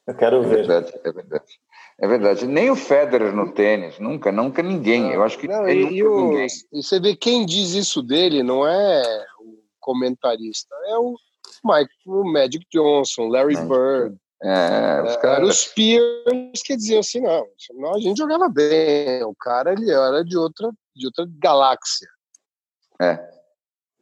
Eu 0.08 0.16
quero 0.16 0.44
é 0.44 0.48
ver. 0.48 0.68
Verdade, 0.68 0.94
é 1.04 1.12
verdade. 1.12 1.60
É 1.98 2.08
verdade. 2.08 2.48
Nem 2.48 2.70
o 2.70 2.76
Federer 2.76 3.34
no 3.34 3.54
tênis, 3.54 4.00
nunca, 4.00 4.32
nunca 4.32 4.62
ninguém. 4.62 5.12
Eu 5.12 5.24
acho 5.24 5.38
que 5.38 5.48
não, 5.48 5.68
e, 5.68 5.94
e, 5.94 6.04
o, 6.04 6.30
ninguém. 6.30 6.48
e 6.74 6.84
você 6.84 7.00
vê 7.00 7.16
quem 7.16 7.46
diz 7.46 7.74
isso 7.74 8.04
dele, 8.04 8.44
não 8.44 8.68
é 8.68 9.26
o 9.40 9.58
comentarista, 9.80 10.76
é 10.88 10.98
o 10.98 11.16
Mike, 11.64 11.92
o 12.06 12.24
Magic 12.32 12.66
Johnson, 12.72 13.28
Larry 13.28 13.54
Magic. 13.54 13.70
Bird. 13.70 14.18
É, 14.44 15.02
os 15.04 15.16
caras... 15.18 15.38
Eram 15.38 15.48
os 15.48 15.66
peers 15.66 16.62
que 16.64 16.76
diziam 16.76 17.00
assim, 17.00 17.22
não, 17.22 17.96
a 17.96 18.00
gente 18.00 18.18
jogava 18.18 18.50
bem, 18.50 19.24
o 19.24 19.34
cara 19.34 19.72
ele 19.72 19.90
era 19.90 20.24
de 20.24 20.38
outra, 20.38 20.70
de 20.96 21.08
outra 21.08 21.26
galáxia. 21.40 22.08
É. 23.02 23.20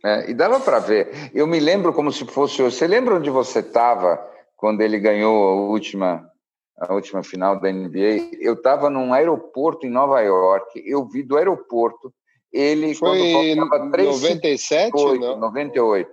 é 0.03 0.29
e 0.29 0.33
dava 0.33 0.59
para 0.59 0.79
ver. 0.79 1.31
Eu 1.33 1.47
me 1.47 1.59
lembro 1.59 1.93
como 1.93 2.11
se 2.11 2.25
fosse. 2.25 2.61
Você 2.61 2.85
lembra 2.87 3.15
onde 3.15 3.29
você 3.29 3.59
estava 3.59 4.19
quando 4.63 4.79
ele 4.79 4.97
ganhou 4.97 5.49
a 5.49 5.55
última, 5.55 6.31
a 6.79 6.93
última 6.93 7.21
final 7.21 7.59
da 7.59 7.69
NBA? 7.69 8.37
Eu 8.39 8.53
estava 8.53 8.89
num 8.89 9.13
aeroporto 9.13 9.85
em 9.85 9.89
Nova 9.89 10.21
York. 10.21 10.81
Eu 10.85 11.05
vi 11.05 11.21
do 11.21 11.35
aeroporto 11.35 12.13
ele 12.49 12.95
Foi 12.95 13.09
quando 13.09 13.57
faltava 13.57 13.91
3 13.91 14.21
97 14.21 14.95
ou 14.95 15.19
não? 15.19 15.37
98. 15.37 16.09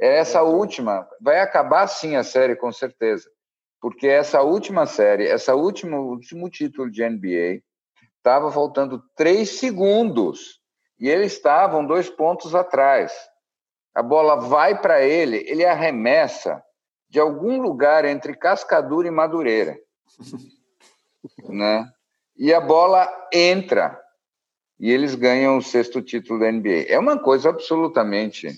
É 0.00 0.18
essa 0.18 0.44
última 0.44 1.08
vai 1.20 1.40
acabar 1.40 1.88
sim 1.88 2.14
a 2.14 2.22
série 2.22 2.54
com 2.54 2.70
certeza, 2.70 3.28
porque 3.80 4.06
essa 4.06 4.42
última 4.42 4.86
série, 4.86 5.26
essa 5.26 5.56
última 5.56 5.98
último 5.98 6.48
título 6.48 6.88
de 6.88 7.02
NBA 7.04 7.64
estava 8.16 8.52
faltando 8.52 9.02
três 9.16 9.58
segundos 9.58 10.60
e 11.00 11.08
eles 11.08 11.32
estavam 11.32 11.84
dois 11.84 12.08
pontos 12.08 12.54
atrás. 12.54 13.12
A 13.92 14.04
bola 14.04 14.36
vai 14.36 14.80
para 14.80 15.02
ele, 15.02 15.38
ele 15.48 15.64
arremessa 15.64 16.62
de 17.12 17.20
algum 17.20 17.60
lugar 17.60 18.04
entre 18.06 18.34
Cascadura 18.34 19.06
e 19.06 19.10
Madureira, 19.10 19.78
né? 21.48 21.86
E 22.36 22.52
a 22.52 22.60
bola 22.60 23.08
entra 23.32 24.00
e 24.80 24.90
eles 24.90 25.14
ganham 25.14 25.58
o 25.58 25.62
sexto 25.62 26.00
título 26.02 26.40
da 26.40 26.50
NBA. 26.50 26.86
É 26.88 26.98
uma 26.98 27.18
coisa 27.18 27.50
absolutamente 27.50 28.48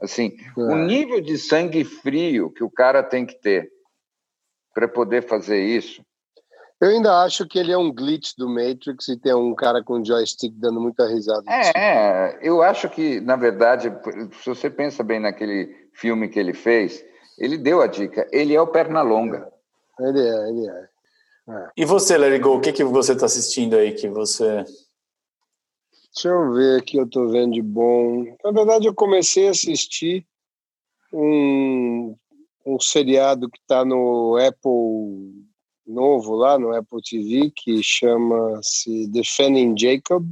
Assim, 0.00 0.36
é. 0.56 0.60
o 0.60 0.76
nível 0.76 1.20
de 1.20 1.36
sangue 1.36 1.84
frio 1.84 2.50
que 2.50 2.62
o 2.62 2.70
cara 2.70 3.02
tem 3.02 3.26
que 3.26 3.34
ter 3.34 3.68
para 4.72 4.86
poder 4.86 5.22
fazer 5.22 5.60
isso. 5.60 6.04
Eu 6.80 6.90
ainda 6.90 7.24
acho 7.24 7.44
que 7.48 7.58
ele 7.58 7.72
é 7.72 7.78
um 7.78 7.92
glitch 7.92 8.34
do 8.36 8.48
Matrix 8.48 9.08
e 9.08 9.18
tem 9.18 9.34
um 9.34 9.52
cara 9.52 9.82
com 9.82 10.04
joystick 10.04 10.54
dando 10.56 10.80
muita 10.80 11.08
risada. 11.08 11.42
É, 11.50 12.38
eu 12.40 12.62
acho 12.62 12.88
que, 12.88 13.20
na 13.20 13.34
verdade, 13.34 13.92
se 14.40 14.48
você 14.48 14.70
pensa 14.70 15.02
bem 15.02 15.18
naquele 15.18 15.88
filme 15.92 16.28
que 16.28 16.38
ele 16.38 16.54
fez, 16.54 17.04
ele 17.38 17.56
deu 17.56 17.80
a 17.80 17.86
dica. 17.86 18.28
Ele 18.32 18.54
é 18.54 18.60
o 18.60 18.66
Pernalonga. 18.66 19.50
Ele 20.00 20.20
é, 20.20 20.48
ele 20.48 20.68
é. 20.68 20.88
é. 21.48 21.70
E 21.76 21.84
você, 21.84 22.18
Larry 22.18 22.38
Go, 22.38 22.56
o 22.56 22.60
que, 22.60 22.72
que 22.72 22.84
você 22.84 23.12
está 23.12 23.26
assistindo 23.26 23.74
aí 23.74 23.94
que 23.94 24.08
você 24.08 24.64
Deixa 26.14 26.30
eu 26.30 26.52
ver 26.52 26.80
aqui, 26.80 26.96
eu 26.96 27.04
estou 27.04 27.28
vendo 27.28 27.52
de 27.52 27.62
bom. 27.62 28.24
Na 28.42 28.50
verdade, 28.50 28.88
eu 28.88 28.94
comecei 28.94 29.46
a 29.46 29.52
assistir 29.52 30.26
um, 31.12 32.16
um 32.66 32.80
seriado 32.80 33.48
que 33.48 33.58
está 33.60 33.84
no 33.84 34.36
Apple 34.36 35.46
novo 35.86 36.34
lá, 36.34 36.58
no 36.58 36.74
Apple 36.74 37.00
TV, 37.02 37.52
que 37.54 37.80
chama-se 37.84 39.06
Defending 39.06 39.78
Jacob, 39.78 40.28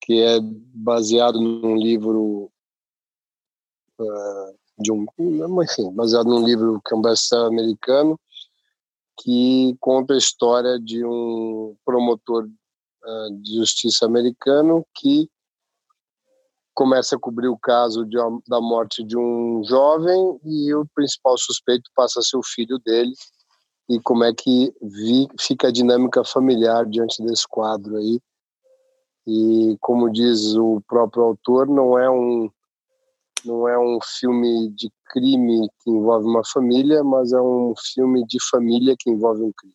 que 0.00 0.22
é 0.22 0.38
baseado 0.40 1.38
num 1.38 1.76
livro 1.76 2.50
uh, 4.00 4.57
de 4.78 4.92
um, 4.92 5.06
enfim, 5.62 5.92
baseado 5.92 6.26
num 6.26 6.44
livro 6.44 6.80
que 6.84 6.94
é 6.94 6.96
um 6.96 7.02
best-seller 7.02 7.46
americano, 7.46 8.18
que 9.20 9.76
conta 9.80 10.14
a 10.14 10.18
história 10.18 10.78
de 10.78 11.04
um 11.04 11.76
promotor 11.84 12.48
de 13.42 13.56
justiça 13.56 14.06
americano 14.06 14.86
que 14.94 15.28
começa 16.74 17.16
a 17.16 17.18
cobrir 17.18 17.48
o 17.48 17.58
caso 17.58 18.04
de, 18.04 18.16
da 18.46 18.60
morte 18.60 19.02
de 19.02 19.16
um 19.16 19.62
jovem 19.64 20.38
e 20.44 20.72
o 20.74 20.86
principal 20.94 21.36
suspeito 21.36 21.90
passa 21.94 22.20
a 22.20 22.22
ser 22.22 22.36
o 22.36 22.42
filho 22.44 22.78
dele 22.78 23.12
e 23.88 23.98
como 24.00 24.22
é 24.22 24.32
que 24.32 24.72
vi, 24.80 25.26
fica 25.40 25.68
a 25.68 25.72
dinâmica 25.72 26.22
familiar 26.22 26.86
diante 26.86 27.22
desse 27.24 27.48
quadro 27.48 27.96
aí. 27.96 28.20
E 29.26 29.76
como 29.80 30.10
diz 30.10 30.54
o 30.54 30.80
próprio 30.86 31.24
autor 31.24 31.66
não 31.66 31.98
é 31.98 32.08
um 32.08 32.50
não 33.44 33.68
é 33.68 33.78
um 33.78 33.98
filme 34.18 34.70
de 34.70 34.90
crime 35.06 35.68
que 35.80 35.90
envolve 35.90 36.26
uma 36.26 36.42
família 36.44 37.02
mas 37.04 37.32
é 37.32 37.40
um 37.40 37.74
filme 37.94 38.24
de 38.26 38.38
família 38.50 38.94
que 38.98 39.10
envolve 39.10 39.42
um 39.42 39.52
crime. 39.52 39.74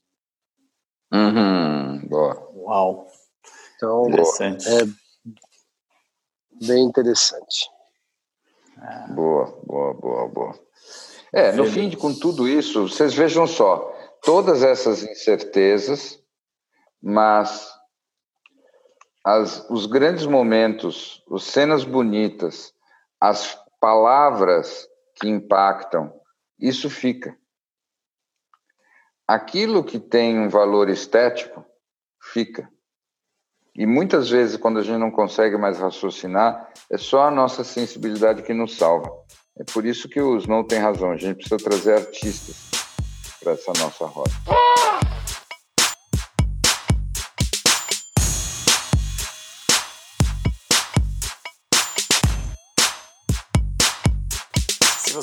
Uhum, 1.14 2.07
boa. 2.07 2.51
Uau. 2.55 3.07
Então, 3.76 4.07
é 4.07 4.86
bem 6.66 6.86
interessante. 6.86 7.70
Boa, 9.09 9.45
boa, 9.66 9.93
boa, 9.93 10.28
boa. 10.28 10.59
É, 11.32 11.51
no 11.51 11.66
fim, 11.66 11.89
de, 11.89 11.97
com 11.97 12.14
tudo 12.14 12.47
isso, 12.47 12.88
vocês 12.88 13.14
vejam 13.14 13.47
só, 13.47 13.91
todas 14.22 14.64
essas 14.64 15.03
incertezas, 15.03 16.20
mas 17.01 17.70
as, 19.24 19.68
os 19.70 19.86
grandes 19.86 20.26
momentos, 20.26 21.24
as 21.32 21.43
cenas 21.43 21.84
bonitas, 21.84 22.74
as 23.24 23.57
palavras 23.80 24.86
que 25.15 25.30
impactam, 25.30 26.13
isso 26.59 26.89
fica. 26.89 27.34
Aquilo 29.26 29.82
que 29.82 29.97
tem 29.97 30.38
um 30.38 30.49
valor 30.49 30.89
estético, 30.89 31.63
fica. 32.21 32.69
E 33.74 33.86
muitas 33.86 34.30
vezes, 34.30 34.57
quando 34.57 34.80
a 34.80 34.84
gente 34.84 34.99
não 34.99 35.09
consegue 35.09 35.55
mais 35.55 35.80
raciocinar, 35.80 36.69
é 36.91 36.97
só 36.97 37.28
a 37.28 37.32
nossa 37.32 37.63
sensibilidade 37.63 38.43
que 38.43 38.53
nos 38.53 38.76
salva. 38.76 39.09
É 39.57 39.63
por 39.63 39.86
isso 39.86 40.09
que 40.09 40.19
o 40.19 40.36
Snow 40.36 40.65
tem 40.65 40.80
razão. 40.80 41.11
A 41.11 41.17
gente 41.17 41.38
precisa 41.38 41.57
trazer 41.57 41.93
artistas 41.93 42.71
para 43.41 43.53
essa 43.53 43.71
nossa 43.80 44.05
roda. 44.05 44.32